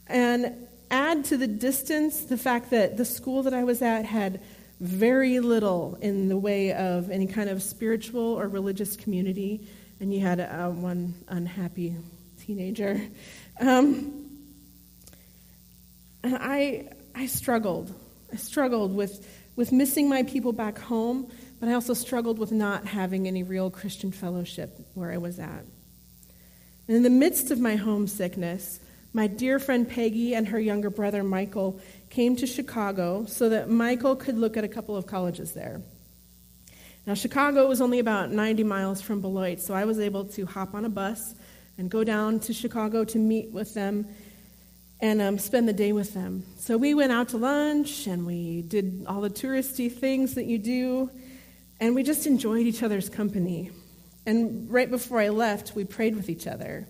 And 0.08 0.68
add 0.92 1.24
to 1.26 1.38
the 1.38 1.48
distance 1.48 2.26
the 2.26 2.38
fact 2.38 2.72
that 2.72 2.98
the 2.98 3.06
school 3.06 3.44
that 3.44 3.54
I 3.54 3.64
was 3.64 3.82
at 3.82 4.04
had 4.04 4.42
very 4.86 5.40
little 5.40 5.98
in 6.02 6.30
the 6.30 6.38
way 6.38 6.74
of 6.74 7.10
any 7.10 7.28
kind 7.28 7.50
of 7.50 7.62
spiritual 7.62 8.22
or 8.40 8.48
religious 8.48 8.96
community, 8.96 9.68
and 10.00 10.14
you 10.14 10.20
had 10.22 10.40
a, 10.40 10.70
one 10.70 11.14
unhappy 11.28 11.96
teenager. 12.40 13.02
Um, 13.60 14.30
and 16.24 16.36
I, 16.36 16.90
I 17.14 17.28
struggled. 17.28 17.94
I 18.34 18.38
struggled 18.38 18.96
with, 18.96 19.28
with 19.56 19.72
missing 19.72 20.10
my 20.10 20.24
people 20.24 20.54
back 20.54 20.78
home, 20.78 21.32
but 21.60 21.70
I 21.70 21.74
also 21.74 21.94
struggled 21.94 22.40
with 22.40 22.52
not 22.52 22.86
having 22.86 23.28
any 23.28 23.44
real 23.44 23.70
Christian 23.70 24.12
fellowship 24.12 24.78
where 24.94 25.12
I 25.12 25.18
was 25.18 25.40
at. 25.40 25.66
And 26.88 26.98
in 26.98 27.04
the 27.04 27.10
midst 27.10 27.52
of 27.52 27.60
my 27.60 27.76
homesickness, 27.76 28.80
my 29.14 29.28
dear 29.28 29.60
friend 29.60 29.90
Peggy 29.90 30.36
and 30.36 30.50
her 30.50 30.60
younger 30.60 30.90
brother 30.90 31.24
Michael 31.24 31.80
came 32.10 32.36
to 32.38 32.48
Chicago 32.48 33.26
so 33.26 33.50
that 33.50 33.70
Michael 33.70 34.16
could 34.16 34.38
look 34.38 34.58
at 34.58 34.64
a 34.64 34.68
couple 34.68 34.96
of 34.96 35.06
colleges 35.06 35.54
there. 35.54 35.82
Now, 37.06 37.14
Chicago 37.14 37.68
was 37.68 37.82
only 37.82 38.00
about 38.00 38.32
90 38.32 38.64
miles 38.64 39.02
from 39.02 39.22
Beloit, 39.22 39.60
so 39.60 39.74
I 39.74 39.86
was 39.86 40.00
able 40.00 40.26
to 40.26 40.46
hop 40.46 40.74
on 40.74 40.86
a 40.86 40.90
bus 40.90 41.36
and 41.78 41.90
go 41.90 42.04
down 42.04 42.40
to 42.42 42.54
Chicago 42.54 43.04
to 43.04 43.20
meet 43.20 43.52
with 43.52 43.74
them 43.74 44.08
and 45.02 45.22
um, 45.22 45.38
spend 45.38 45.68
the 45.68 45.74
day 45.74 45.92
with 45.92 46.14
them. 46.14 46.44
So 46.58 46.78
we 46.78 46.94
went 46.94 47.12
out 47.12 47.30
to 47.30 47.38
lunch 47.38 48.08
and 48.08 48.26
we 48.26 48.64
did 48.64 49.06
all 49.08 49.22
the 49.22 49.30
touristy 49.30 49.92
things 49.92 50.34
that 50.36 50.46
you 50.46 50.58
do, 50.58 51.12
and 51.80 51.94
we 51.94 52.02
just 52.02 52.26
enjoyed 52.26 52.66
each 52.66 52.82
other's 52.82 53.10
company. 53.10 53.72
And 54.26 54.72
right 54.72 54.90
before 54.90 55.20
I 55.20 55.30
left, 55.30 55.76
we 55.76 55.84
prayed 55.84 56.16
with 56.16 56.30
each 56.30 56.48
other. 56.48 56.88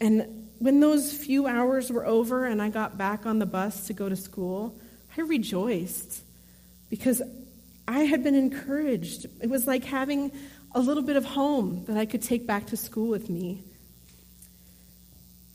And 0.00 0.45
when 0.58 0.80
those 0.80 1.12
few 1.12 1.46
hours 1.46 1.90
were 1.90 2.06
over 2.06 2.46
and 2.46 2.62
I 2.62 2.68
got 2.68 2.96
back 2.96 3.26
on 3.26 3.38
the 3.38 3.46
bus 3.46 3.86
to 3.88 3.92
go 3.92 4.08
to 4.08 4.16
school, 4.16 4.78
I 5.16 5.22
rejoiced 5.22 6.22
because 6.90 7.22
I 7.88 8.00
had 8.00 8.22
been 8.22 8.34
encouraged. 8.34 9.26
It 9.40 9.48
was 9.48 9.66
like 9.66 9.84
having 9.84 10.32
a 10.74 10.80
little 10.80 11.02
bit 11.02 11.16
of 11.16 11.24
home 11.24 11.84
that 11.86 11.96
I 11.96 12.06
could 12.06 12.22
take 12.22 12.46
back 12.46 12.66
to 12.66 12.76
school 12.76 13.08
with 13.08 13.30
me. 13.30 13.62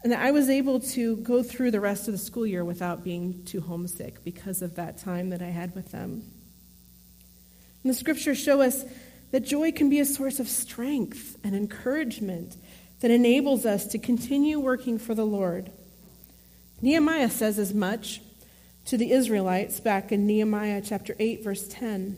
And 0.04 0.14
I 0.14 0.32
was 0.32 0.50
able 0.50 0.80
to 0.80 1.18
go 1.18 1.44
through 1.44 1.72
the 1.72 1.80
rest 1.80 2.08
of 2.08 2.14
the 2.14 2.18
school 2.18 2.46
year 2.46 2.66
without 2.66 3.04
being 3.04 3.44
too 3.46 3.62
homesick 3.62 4.24
because 4.24 4.62
of 4.62 4.76
that 4.76 4.98
time 4.98 5.30
that 5.30 5.42
I 5.42 5.50
had 5.50 5.76
with 5.76 5.92
them. 5.92 6.24
And 7.84 7.90
the 7.90 7.94
scriptures 7.94 8.40
show 8.40 8.62
us 8.62 8.84
that 9.32 9.42
joy 9.42 9.72
can 9.72 9.90
be 9.90 10.00
a 10.00 10.06
source 10.06 10.40
of 10.40 10.48
strength 10.48 11.38
and 11.44 11.56
encouragement 11.56 12.58
that 13.02 13.12
enables 13.12 13.66
us 13.66 13.86
to 13.88 13.98
continue 13.98 14.60
working 14.60 14.98
for 14.98 15.14
the 15.14 15.26
Lord. 15.26 15.72
Nehemiah 16.82 17.30
says 17.30 17.60
as 17.60 17.74
much 17.74 18.22
to 18.86 18.98
the 18.98 19.12
Israelites 19.12 19.80
back 19.80 20.12
in 20.12 20.26
Nehemiah 20.26 20.82
chapter 20.84 21.16
8, 21.20 21.44
verse 21.44 21.68
10. 21.68 22.18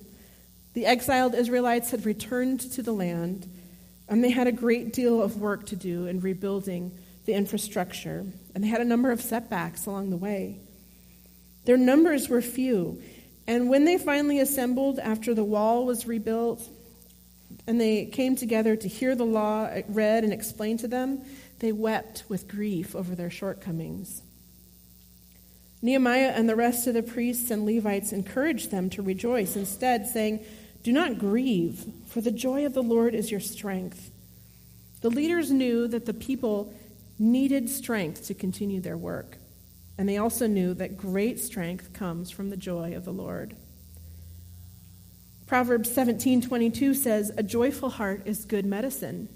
The 0.73 0.85
exiled 0.85 1.35
Israelites 1.35 1.91
had 1.91 2.05
returned 2.05 2.59
to 2.59 2.81
the 2.81 2.93
land, 2.93 3.49
and 4.07 4.23
they 4.23 4.31
had 4.31 4.47
a 4.47 4.51
great 4.51 4.93
deal 4.93 5.21
of 5.21 5.37
work 5.37 5.65
to 5.67 5.75
do 5.75 6.05
in 6.05 6.19
rebuilding 6.19 6.97
the 7.25 7.33
infrastructure, 7.33 8.25
and 8.53 8.63
they 8.63 8.67
had 8.67 8.81
a 8.81 8.85
number 8.85 9.11
of 9.11 9.21
setbacks 9.21 9.85
along 9.85 10.09
the 10.09 10.17
way. 10.17 10.59
Their 11.65 11.77
numbers 11.77 12.27
were 12.27 12.41
few, 12.41 13.01
and 13.47 13.69
when 13.69 13.85
they 13.85 13.97
finally 13.97 14.39
assembled 14.39 14.99
after 14.99 15.33
the 15.33 15.43
wall 15.43 15.85
was 15.85 16.05
rebuilt 16.05 16.67
and 17.67 17.79
they 17.79 18.05
came 18.05 18.35
together 18.35 18.75
to 18.75 18.87
hear 18.87 19.15
the 19.15 19.25
law 19.25 19.69
read 19.87 20.23
and 20.23 20.33
explained 20.33 20.79
to 20.79 20.87
them, 20.87 21.23
they 21.59 21.71
wept 21.71 22.23
with 22.27 22.47
grief 22.47 22.95
over 22.95 23.15
their 23.15 23.29
shortcomings. 23.29 24.21
Nehemiah 25.81 26.31
and 26.33 26.47
the 26.47 26.55
rest 26.55 26.87
of 26.87 26.93
the 26.93 27.03
priests 27.03 27.51
and 27.51 27.65
Levites 27.65 28.13
encouraged 28.13 28.71
them 28.71 28.89
to 28.91 29.01
rejoice, 29.01 29.55
instead, 29.55 30.07
saying, 30.07 30.39
Do 30.81 30.93
not 30.93 31.19
grieve, 31.19 31.85
for 32.07 32.21
the 32.21 32.31
joy 32.31 32.65
of 32.65 32.73
the 32.73 32.83
Lord 32.83 33.13
is 33.13 33.31
your 33.31 33.41
strength. 33.41 34.09
The 35.01 35.09
leaders 35.09 35.51
knew 35.51 35.87
that 35.89 36.05
the 36.05 36.13
people 36.13 36.73
needed 37.19 37.69
strength 37.69 38.27
to 38.27 38.33
continue 38.33 38.79
their 38.79 38.97
work, 38.97 39.37
and 39.97 40.07
they 40.07 40.17
also 40.17 40.47
knew 40.47 40.73
that 40.75 40.97
great 40.97 41.39
strength 41.39 41.91
comes 41.91 42.31
from 42.31 42.49
the 42.49 42.57
joy 42.57 42.95
of 42.95 43.03
the 43.03 43.11
Lord. 43.11 43.55
Proverbs 45.45 45.89
17:22 45.91 46.93
says, 46.93 47.31
"A 47.37 47.43
joyful 47.43 47.89
heart 47.89 48.23
is 48.25 48.45
good 48.45 48.65
medicine." 48.65 49.29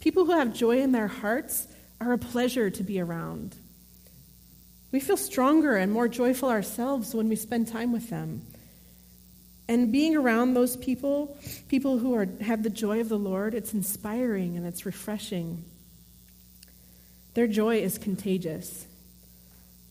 People 0.00 0.26
who 0.26 0.32
have 0.32 0.54
joy 0.54 0.80
in 0.80 0.92
their 0.92 1.08
hearts 1.08 1.66
are 2.00 2.12
a 2.12 2.18
pleasure 2.18 2.70
to 2.70 2.82
be 2.82 3.00
around. 3.00 3.56
We 4.92 5.00
feel 5.00 5.16
stronger 5.16 5.76
and 5.76 5.92
more 5.92 6.08
joyful 6.08 6.48
ourselves 6.48 7.14
when 7.14 7.28
we 7.28 7.36
spend 7.36 7.68
time 7.68 7.92
with 7.92 8.08
them. 8.08 8.42
And 9.68 9.90
being 9.90 10.14
around 10.14 10.54
those 10.54 10.76
people, 10.76 11.36
people 11.68 11.98
who 11.98 12.14
are, 12.14 12.28
have 12.40 12.62
the 12.62 12.70
joy 12.70 13.00
of 13.00 13.08
the 13.08 13.18
Lord, 13.18 13.52
it's 13.54 13.74
inspiring 13.74 14.56
and 14.56 14.64
it's 14.64 14.86
refreshing. 14.86 15.64
Their 17.34 17.48
joy 17.48 17.78
is 17.78 17.98
contagious. 17.98 18.86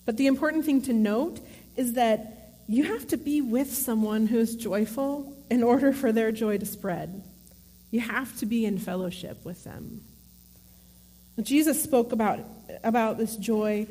But 0.05 0.17
the 0.17 0.27
important 0.27 0.65
thing 0.65 0.81
to 0.83 0.93
note 0.93 1.39
is 1.75 1.93
that 1.93 2.34
you 2.67 2.83
have 2.83 3.07
to 3.07 3.17
be 3.17 3.41
with 3.41 3.73
someone 3.73 4.27
who's 4.27 4.55
joyful 4.55 5.35
in 5.49 5.63
order 5.63 5.93
for 5.93 6.11
their 6.11 6.31
joy 6.31 6.57
to 6.57 6.65
spread. 6.65 7.23
You 7.91 7.99
have 7.99 8.35
to 8.39 8.45
be 8.45 8.65
in 8.65 8.79
fellowship 8.79 9.45
with 9.45 9.63
them. 9.63 10.01
Jesus 11.41 11.81
spoke 11.83 12.11
about, 12.11 12.39
about 12.83 13.17
this 13.17 13.35
joy 13.35 13.87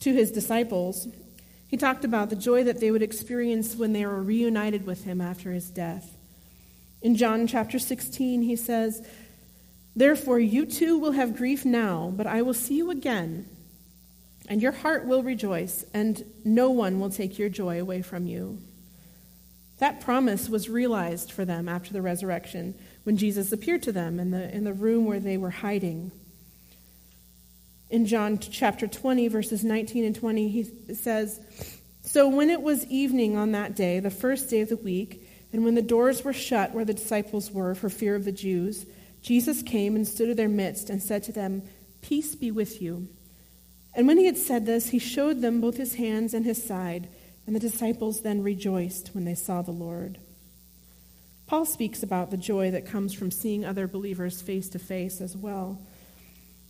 to 0.00 0.12
his 0.12 0.30
disciples. 0.30 1.08
He 1.68 1.76
talked 1.76 2.04
about 2.04 2.30
the 2.30 2.36
joy 2.36 2.64
that 2.64 2.80
they 2.80 2.90
would 2.90 3.02
experience 3.02 3.74
when 3.74 3.92
they 3.92 4.06
were 4.06 4.22
reunited 4.22 4.86
with 4.86 5.04
him 5.04 5.20
after 5.20 5.52
his 5.52 5.70
death. 5.70 6.16
In 7.02 7.16
John 7.16 7.46
chapter 7.46 7.78
16, 7.78 8.42
he 8.42 8.56
says, 8.56 9.06
Therefore, 9.94 10.38
you 10.38 10.64
too 10.64 10.98
will 10.98 11.12
have 11.12 11.36
grief 11.36 11.64
now, 11.64 12.12
but 12.16 12.26
I 12.26 12.42
will 12.42 12.54
see 12.54 12.76
you 12.76 12.90
again 12.90 13.46
and 14.50 14.60
your 14.60 14.72
heart 14.72 15.06
will 15.06 15.22
rejoice, 15.22 15.84
and 15.94 16.24
no 16.44 16.70
one 16.70 16.98
will 16.98 17.08
take 17.08 17.38
your 17.38 17.48
joy 17.48 17.80
away 17.80 18.02
from 18.02 18.26
you. 18.26 18.58
That 19.78 20.00
promise 20.00 20.48
was 20.48 20.68
realized 20.68 21.30
for 21.30 21.44
them 21.44 21.68
after 21.68 21.92
the 21.92 22.02
resurrection 22.02 22.74
when 23.04 23.16
Jesus 23.16 23.52
appeared 23.52 23.84
to 23.84 23.92
them 23.92 24.18
in 24.18 24.32
the, 24.32 24.52
in 24.52 24.64
the 24.64 24.72
room 24.72 25.06
where 25.06 25.20
they 25.20 25.36
were 25.36 25.50
hiding. 25.50 26.10
In 27.90 28.06
John 28.06 28.38
chapter 28.38 28.88
20, 28.88 29.28
verses 29.28 29.62
19 29.62 30.04
and 30.04 30.16
20, 30.16 30.48
he 30.48 30.64
says, 30.94 31.38
So 32.02 32.28
when 32.28 32.50
it 32.50 32.60
was 32.60 32.84
evening 32.86 33.36
on 33.36 33.52
that 33.52 33.76
day, 33.76 34.00
the 34.00 34.10
first 34.10 34.50
day 34.50 34.62
of 34.62 34.68
the 34.68 34.76
week, 34.76 35.28
and 35.52 35.64
when 35.64 35.76
the 35.76 35.82
doors 35.82 36.24
were 36.24 36.32
shut 36.32 36.74
where 36.74 36.84
the 36.84 36.94
disciples 36.94 37.52
were 37.52 37.76
for 37.76 37.88
fear 37.88 38.16
of 38.16 38.24
the 38.24 38.32
Jews, 38.32 38.84
Jesus 39.22 39.62
came 39.62 39.94
and 39.94 40.06
stood 40.06 40.28
in 40.28 40.36
their 40.36 40.48
midst 40.48 40.90
and 40.90 41.00
said 41.00 41.22
to 41.24 41.32
them, 41.32 41.62
Peace 42.02 42.34
be 42.34 42.50
with 42.50 42.82
you. 42.82 43.08
And 43.94 44.06
when 44.06 44.18
he 44.18 44.26
had 44.26 44.38
said 44.38 44.66
this, 44.66 44.90
he 44.90 44.98
showed 44.98 45.40
them 45.40 45.60
both 45.60 45.76
his 45.76 45.94
hands 45.94 46.34
and 46.34 46.44
his 46.44 46.62
side, 46.62 47.08
and 47.46 47.56
the 47.56 47.60
disciples 47.60 48.22
then 48.22 48.42
rejoiced 48.42 49.14
when 49.14 49.24
they 49.24 49.34
saw 49.34 49.62
the 49.62 49.72
Lord. 49.72 50.18
Paul 51.46 51.64
speaks 51.64 52.02
about 52.02 52.30
the 52.30 52.36
joy 52.36 52.70
that 52.70 52.86
comes 52.86 53.12
from 53.12 53.32
seeing 53.32 53.64
other 53.64 53.88
believers 53.88 54.40
face 54.40 54.68
to 54.68 54.78
face 54.78 55.20
as 55.20 55.36
well. 55.36 55.80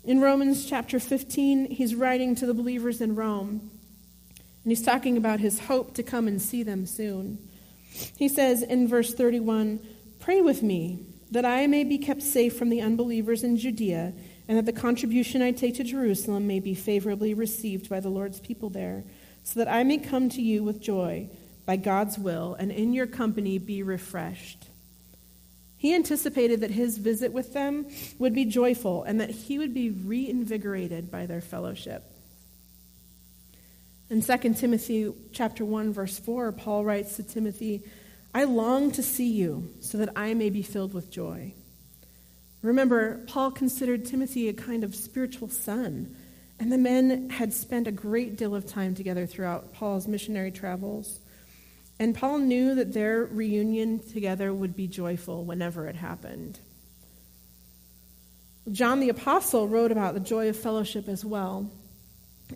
In 0.04 0.22
Romans 0.22 0.64
chapter 0.64 0.98
15, 0.98 1.70
he's 1.70 1.94
writing 1.94 2.34
to 2.36 2.46
the 2.46 2.54
believers 2.54 3.02
in 3.02 3.14
Rome, 3.14 3.70
and 4.64 4.70
he's 4.70 4.82
talking 4.82 5.18
about 5.18 5.40
his 5.40 5.60
hope 5.60 5.92
to 5.94 6.02
come 6.02 6.26
and 6.26 6.40
see 6.40 6.62
them 6.62 6.86
soon. 6.86 7.38
He 8.16 8.28
says 8.28 8.62
in 8.62 8.88
verse 8.88 9.12
31 9.12 9.80
Pray 10.18 10.40
with 10.40 10.62
me 10.62 11.04
that 11.30 11.44
I 11.44 11.66
may 11.66 11.84
be 11.84 11.98
kept 11.98 12.22
safe 12.22 12.56
from 12.56 12.70
the 12.70 12.80
unbelievers 12.80 13.44
in 13.44 13.56
Judea 13.58 14.14
and 14.50 14.58
that 14.58 14.66
the 14.66 14.72
contribution 14.72 15.42
I 15.42 15.52
take 15.52 15.76
to 15.76 15.84
Jerusalem 15.84 16.48
may 16.48 16.58
be 16.58 16.74
favorably 16.74 17.34
received 17.34 17.88
by 17.88 18.00
the 18.00 18.08
Lord's 18.08 18.40
people 18.40 18.68
there, 18.68 19.04
so 19.44 19.60
that 19.60 19.72
I 19.72 19.84
may 19.84 19.96
come 19.96 20.28
to 20.30 20.42
you 20.42 20.64
with 20.64 20.80
joy 20.80 21.28
by 21.66 21.76
God's 21.76 22.18
will, 22.18 22.54
and 22.54 22.72
in 22.72 22.92
your 22.92 23.06
company 23.06 23.58
be 23.58 23.84
refreshed. 23.84 24.66
He 25.76 25.94
anticipated 25.94 26.62
that 26.62 26.72
his 26.72 26.98
visit 26.98 27.32
with 27.32 27.52
them 27.52 27.86
would 28.18 28.34
be 28.34 28.44
joyful 28.44 29.04
and 29.04 29.20
that 29.20 29.30
he 29.30 29.56
would 29.56 29.72
be 29.72 29.90
reinvigorated 29.90 31.12
by 31.12 31.26
their 31.26 31.40
fellowship. 31.40 32.02
In 34.10 34.20
2 34.20 34.54
Timothy 34.54 35.12
chapter 35.30 35.64
1 35.64 35.92
verse 35.92 36.18
4, 36.18 36.50
Paul 36.50 36.84
writes 36.84 37.14
to 37.14 37.22
Timothy, 37.22 37.82
"I 38.34 38.42
long 38.42 38.90
to 38.90 39.02
see 39.04 39.30
you 39.30 39.68
so 39.78 39.96
that 39.98 40.10
I 40.16 40.34
may 40.34 40.50
be 40.50 40.62
filled 40.62 40.92
with 40.92 41.08
joy." 41.08 41.54
Remember, 42.62 43.20
Paul 43.26 43.50
considered 43.50 44.04
Timothy 44.04 44.48
a 44.48 44.52
kind 44.52 44.84
of 44.84 44.94
spiritual 44.94 45.48
son, 45.48 46.14
and 46.58 46.70
the 46.70 46.78
men 46.78 47.30
had 47.30 47.54
spent 47.54 47.86
a 47.86 47.92
great 47.92 48.36
deal 48.36 48.54
of 48.54 48.66
time 48.66 48.94
together 48.94 49.26
throughout 49.26 49.72
Paul's 49.72 50.06
missionary 50.06 50.50
travels. 50.50 51.20
And 51.98 52.14
Paul 52.14 52.38
knew 52.38 52.74
that 52.74 52.92
their 52.92 53.24
reunion 53.24 54.00
together 54.00 54.52
would 54.52 54.76
be 54.76 54.86
joyful 54.86 55.44
whenever 55.44 55.86
it 55.86 55.96
happened. 55.96 56.58
John 58.70 59.00
the 59.00 59.08
Apostle 59.08 59.66
wrote 59.66 59.90
about 59.90 60.14
the 60.14 60.20
joy 60.20 60.50
of 60.50 60.56
fellowship 60.56 61.08
as 61.08 61.24
well. 61.24 61.70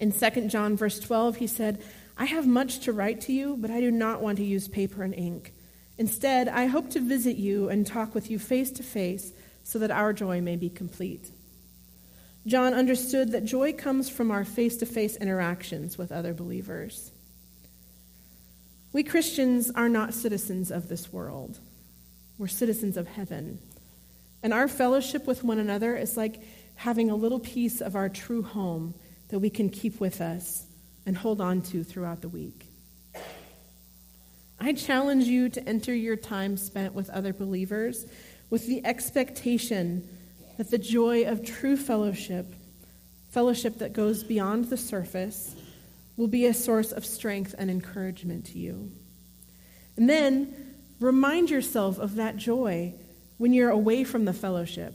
In 0.01 0.13
2 0.13 0.49
John, 0.49 0.77
verse 0.77 1.01
12, 1.01 1.37
he 1.37 1.47
said, 1.47 1.83
I 2.17 2.27
have 2.27 2.47
much 2.47 2.81
to 2.81 2.93
write 2.93 3.23
to 3.23 3.33
you, 3.33 3.57
but 3.59 3.71
I 3.71 3.81
do 3.81 3.91
not 3.91 4.21
want 4.21 4.39
to 4.39 4.45
use 4.45 4.69
paper 4.69 5.03
and 5.03 5.15
ink. 5.15 5.55
Instead, 5.97 6.49
I 6.49 6.67
hope 6.67 6.91
to 6.91 7.01
visit 7.01 7.37
you 7.37 7.69
and 7.69 7.87
talk 7.87 8.15
with 8.15 8.31
you 8.31 8.39
face 8.39 8.71
to 8.73 8.83
face 8.83 9.33
so 9.65 9.79
that 9.81 9.91
our 9.91 10.13
joy 10.13 10.41
may 10.41 10.55
be 10.55 10.69
complete. 10.69 11.31
John 12.47 12.75
understood 12.75 13.33
that 13.33 13.47
joy 13.47 13.73
comes 13.73 14.11
from 14.11 14.31
our 14.31 14.45
face 14.45 14.77
to 14.77 14.87
face 14.87 15.17
interactions 15.17 15.97
with 15.97 16.13
other 16.13 16.35
believers. 16.35 17.11
We 18.93 19.03
Christians 19.03 19.71
are 19.75 19.89
not 19.89 20.15
citizens 20.15 20.71
of 20.71 20.89
this 20.89 21.13
world, 21.13 21.59
we're 22.39 22.47
citizens 22.47 22.97
of 22.97 23.09
heaven. 23.09 23.59
And 24.43 24.53
our 24.53 24.69
fellowship 24.69 25.27
with 25.27 25.43
one 25.43 25.59
another 25.59 25.97
is 25.97 26.19
like 26.19 26.43
having 26.77 27.11
a 27.11 27.17
little 27.17 27.41
piece 27.41 27.81
of 27.81 27.97
our 27.97 28.11
true 28.11 28.43
home 28.43 28.95
that 29.29 29.39
we 29.39 29.49
can 29.49 29.71
keep 29.71 30.01
with 30.01 30.21
us 30.21 30.67
and 31.07 31.17
hold 31.17 31.41
on 31.41 31.63
to 31.63 31.83
throughout 31.83 32.21
the 32.21 32.29
week. 32.29 32.67
I 34.61 34.75
challenge 34.75 35.25
you 35.25 35.49
to 35.49 35.67
enter 35.67 35.95
your 35.95 36.17
time 36.17 36.57
spent 36.57 36.95
with 36.95 37.09
other 37.11 37.33
believers 37.33 38.07
with 38.55 38.69
the 38.69 38.87
expectation 38.87 40.09
that 40.59 40.71
the 40.71 40.79
joy 40.79 41.25
of 41.25 41.45
true 41.45 41.77
fellowship, 41.77 42.55
fellowship 43.31 43.79
that 43.79 43.93
goes 43.93 44.23
beyond 44.23 44.67
the 44.67 44.77
surface, 44.77 45.57
will 46.17 46.29
be 46.29 46.47
a 46.47 46.55
source 46.55 46.93
of 46.93 47.05
strength 47.05 47.53
and 47.59 47.69
encouragement 47.69 48.47
to 48.47 48.57
you. 48.57 48.93
And 49.97 50.09
then 50.09 50.77
remind 51.01 51.51
yourself 51.51 51.99
of 51.99 52.15
that 52.15 52.37
joy 52.37 52.95
when 53.39 53.53
you're 53.53 53.71
away 53.71 54.05
from 54.05 54.25
the 54.25 54.33
fellowship. 54.33 54.95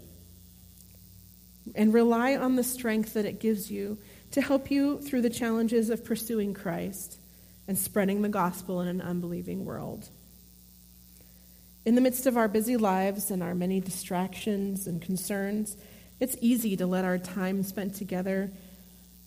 And 1.76 1.94
rely 1.94 2.38
on 2.38 2.56
the 2.56 2.64
strength 2.64 3.14
that 3.16 3.26
it 3.26 3.42
gives 3.42 3.70
you 3.70 3.98
to 4.32 4.40
help 4.40 4.72
you 4.72 5.02
through 5.02 5.24
the 5.24 5.30
challenges 5.30 5.90
of 5.90 6.06
pursuing 6.06 6.54
Christ 6.54 7.18
and 7.68 7.78
spreading 7.78 8.22
the 8.22 8.30
gospel 8.30 8.80
in 8.80 8.88
an 8.88 9.02
unbelieving 9.02 9.66
world. 9.66 10.08
In 11.86 11.96
the 11.96 12.02
midst 12.02 12.26
of 12.26 12.38
our 12.38 12.48
busy 12.48 12.78
lives 12.78 13.32
and 13.32 13.42
our 13.42 13.56
many 13.56 13.80
distractions 13.80 14.86
and 14.86 15.02
concerns, 15.02 15.78
it's 16.20 16.36
easy 16.42 16.76
to 16.78 16.86
let 16.86 17.06
our 17.06 17.18
time 17.18 17.64
spent 17.64 17.96
together 17.96 18.52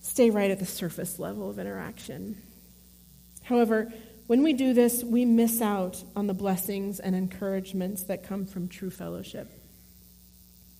stay 0.00 0.30
right 0.30 0.50
at 0.50 0.58
the 0.58 0.66
surface 0.66 1.18
level 1.18 1.48
of 1.48 1.58
interaction. 1.58 2.36
However, 3.44 3.92
when 4.26 4.42
we 4.42 4.52
do 4.52 4.74
this, 4.74 5.02
we 5.02 5.24
miss 5.24 5.60
out 5.60 6.02
on 6.14 6.26
the 6.26 6.34
blessings 6.34 7.00
and 7.00 7.14
encouragements 7.14 8.04
that 8.04 8.26
come 8.26 8.46
from 8.46 8.68
true 8.68 8.90
fellowship. 8.90 9.48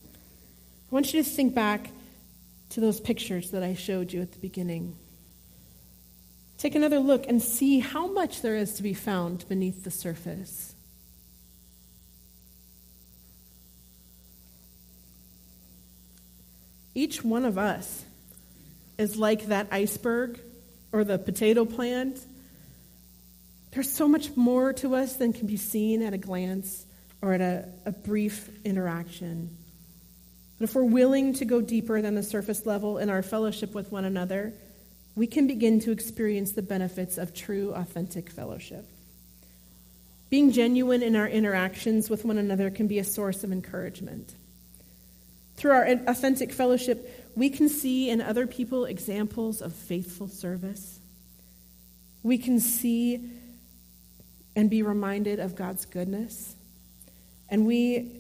I 0.05 0.95
want 0.95 1.13
you 1.15 1.23
to 1.23 1.29
think 1.29 1.55
back 1.55 1.91
to 2.71 2.81
those 2.81 3.01
pictures 3.01 3.51
that 3.51 3.63
I 3.63 3.75
showed 3.75 4.13
you 4.13 4.21
at 4.21 4.33
the 4.33 4.39
beginning. 4.39 4.97
Take 6.59 6.75
another 6.75 6.99
look 6.99 7.27
and 7.27 7.43
see 7.43 7.81
how 7.81 8.07
much 8.07 8.43
there 8.43 8.57
is 8.57 8.75
to 8.75 8.83
be 8.83 8.95
found 8.95 9.49
beneath 9.49 9.85
the 9.85 9.91
surface. 9.91 10.75
Each 16.95 17.25
one 17.25 17.45
of 17.45 17.59
us 17.59 18.05
is 18.99 19.17
like 19.17 19.47
that 19.47 19.69
iceberg 19.71 20.39
or 20.93 21.05
the 21.05 21.19
potato 21.19 21.65
plant. 21.65 22.21
There's 23.73 23.91
so 23.91 24.07
much 24.07 24.37
more 24.37 24.73
to 24.75 24.95
us 24.95 25.17
than 25.17 25.33
can 25.33 25.47
be 25.47 25.57
seen 25.57 26.03
at 26.03 26.13
a 26.13 26.19
glance 26.19 26.85
or 27.23 27.33
at 27.33 27.41
a, 27.41 27.69
a 27.87 27.93
brief 27.93 28.51
interaction. 28.65 29.57
But 30.59 30.69
if 30.69 30.75
we're 30.75 30.85
willing 30.85 31.33
to 31.35 31.45
go 31.45 31.61
deeper 31.61 32.03
than 32.03 32.15
the 32.15 32.23
surface 32.23 32.67
level 32.67 32.99
in 32.99 33.09
our 33.09 33.23
fellowship 33.23 33.75
with 33.75 33.91
one 33.91 34.05
another, 34.05 34.53
we 35.15 35.27
can 35.27 35.47
begin 35.47 35.81
to 35.81 35.93
experience 35.93 36.53
the 36.53 36.63
benefits 36.63 37.19
of 37.19 37.35
true, 37.35 37.73
authentic 37.75 38.31
fellowship. 38.31 38.87
Being 40.31 40.53
genuine 40.53 41.03
in 41.03 41.17
our 41.17 41.29
interactions 41.29 42.09
with 42.09 42.25
one 42.25 42.39
another 42.39 42.71
can 42.71 42.87
be 42.87 42.99
a 42.99 43.05
source 43.05 43.45
of 43.45 43.53
encouragement. 43.53 44.35
Through 45.63 45.71
our 45.71 45.85
authentic 46.09 46.53
fellowship, 46.53 47.31
we 47.37 47.49
can 47.49 47.69
see 47.69 48.11
in 48.11 48.21
other 48.21 48.49
people 48.49 48.85
examples 48.85 49.63
of 49.63 49.73
faithful 49.73 50.27
service. 50.27 50.99
We 52.25 52.37
can 52.37 52.59
see 52.59 53.31
and 54.57 54.69
be 54.69 54.83
reminded 54.83 55.39
of 55.39 55.55
God's 55.55 55.85
goodness. 55.85 56.57
And 57.49 57.65
we 57.65 58.11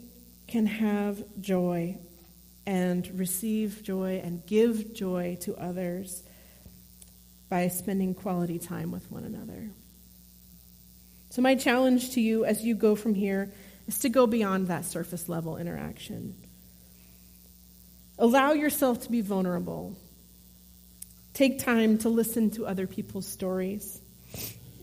can 0.46 0.66
have 0.66 1.24
joy 1.40 1.98
and 2.64 3.11
receive 3.18 3.83
joy 3.83 4.20
and 4.22 4.46
give 4.46 4.94
joy 4.94 5.37
to 5.40 5.57
others 5.57 6.22
by 7.48 7.66
spending 7.66 8.14
quality 8.14 8.61
time 8.61 8.92
with 8.92 9.11
one 9.11 9.24
another. 9.24 9.68
So, 11.31 11.42
my 11.42 11.56
challenge 11.56 12.12
to 12.12 12.21
you 12.21 12.44
as 12.44 12.62
you 12.62 12.77
go 12.77 12.94
from 12.94 13.16
here 13.16 13.52
is 13.88 13.98
to 13.98 14.08
go 14.08 14.29
beyond 14.29 14.69
that 14.69 14.85
surface 14.85 15.29
level 15.29 15.56
interaction. 15.56 16.37
Allow 18.19 18.52
yourself 18.52 19.02
to 19.02 19.10
be 19.10 19.21
vulnerable. 19.21 19.96
Take 21.35 21.60
time 21.60 21.98
to 21.98 22.08
listen 22.08 22.50
to 22.52 22.67
other 22.67 22.87
people's 22.87 23.27
stories. 23.27 24.00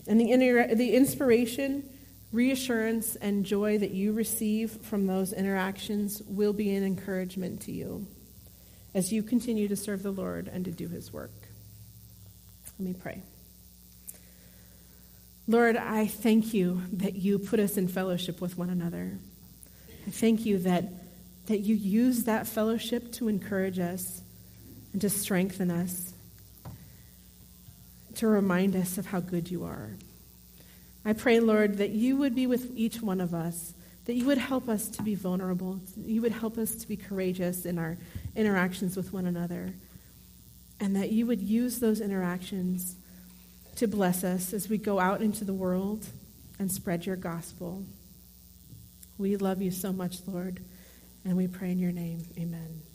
And 0.06 0.20
the, 0.20 0.74
the 0.74 0.94
inspiration, 0.94 1.88
reassurance, 2.32 3.16
and 3.16 3.44
joy 3.44 3.78
that 3.78 3.92
you 3.92 4.12
receive 4.12 4.72
from 4.82 5.06
those 5.06 5.32
interactions 5.32 6.22
will 6.26 6.52
be 6.52 6.74
an 6.74 6.84
encouragement 6.84 7.62
to 7.62 7.72
you 7.72 8.06
as 8.94 9.12
you 9.12 9.22
continue 9.22 9.68
to 9.68 9.76
serve 9.76 10.02
the 10.02 10.10
Lord 10.10 10.48
and 10.48 10.64
to 10.64 10.70
do 10.72 10.88
his 10.88 11.12
work. 11.12 11.30
Let 12.78 12.88
me 12.88 12.94
pray. 12.94 13.22
Lord, 15.46 15.76
I 15.76 16.06
thank 16.06 16.54
you 16.54 16.82
that 16.94 17.14
you 17.14 17.38
put 17.38 17.60
us 17.60 17.76
in 17.76 17.88
fellowship 17.88 18.40
with 18.40 18.56
one 18.58 18.70
another. 18.70 19.18
I 20.06 20.10
thank 20.10 20.46
you 20.46 20.58
that 20.58 20.84
that 21.50 21.60
you 21.60 21.74
use 21.74 22.24
that 22.24 22.46
fellowship 22.46 23.10
to 23.10 23.26
encourage 23.26 23.80
us 23.80 24.22
and 24.92 25.00
to 25.00 25.10
strengthen 25.10 25.70
us. 25.70 26.14
to 28.16 28.26
remind 28.26 28.76
us 28.76 28.98
of 28.98 29.06
how 29.06 29.20
good 29.20 29.50
you 29.50 29.64
are. 29.64 29.90
I 31.04 31.12
pray, 31.14 31.40
Lord, 31.40 31.78
that 31.78 31.90
you 31.90 32.16
would 32.16 32.34
be 32.34 32.46
with 32.46 32.70
each 32.76 33.00
one 33.00 33.20
of 33.20 33.32
us, 33.32 33.72
that 34.04 34.14
you 34.14 34.26
would 34.26 34.38
help 34.38 34.68
us 34.68 34.88
to 34.88 35.02
be 35.02 35.14
vulnerable, 35.14 35.80
you 35.96 36.20
would 36.22 36.32
help 36.32 36.58
us 36.58 36.74
to 36.74 36.88
be 36.88 36.96
courageous 36.96 37.64
in 37.64 37.78
our 37.78 37.96
interactions 38.36 38.96
with 38.96 39.12
one 39.12 39.26
another, 39.26 39.72
and 40.80 40.96
that 40.96 41.10
you 41.10 41.26
would 41.26 41.40
use 41.40 41.78
those 41.78 42.00
interactions 42.00 42.96
to 43.76 43.86
bless 43.86 44.24
us 44.24 44.52
as 44.52 44.68
we 44.68 44.76
go 44.76 45.00
out 45.00 45.22
into 45.22 45.44
the 45.44 45.54
world 45.54 46.06
and 46.58 46.70
spread 46.70 47.06
your 47.06 47.16
gospel. 47.16 47.84
We 49.16 49.36
love 49.36 49.62
you 49.62 49.70
so 49.70 49.92
much, 49.92 50.18
Lord, 50.26 50.60
and 51.24 51.36
we 51.36 51.46
pray 51.46 51.70
in 51.70 51.78
your 51.78 51.92
name. 51.92 52.22
Amen. 52.38 52.89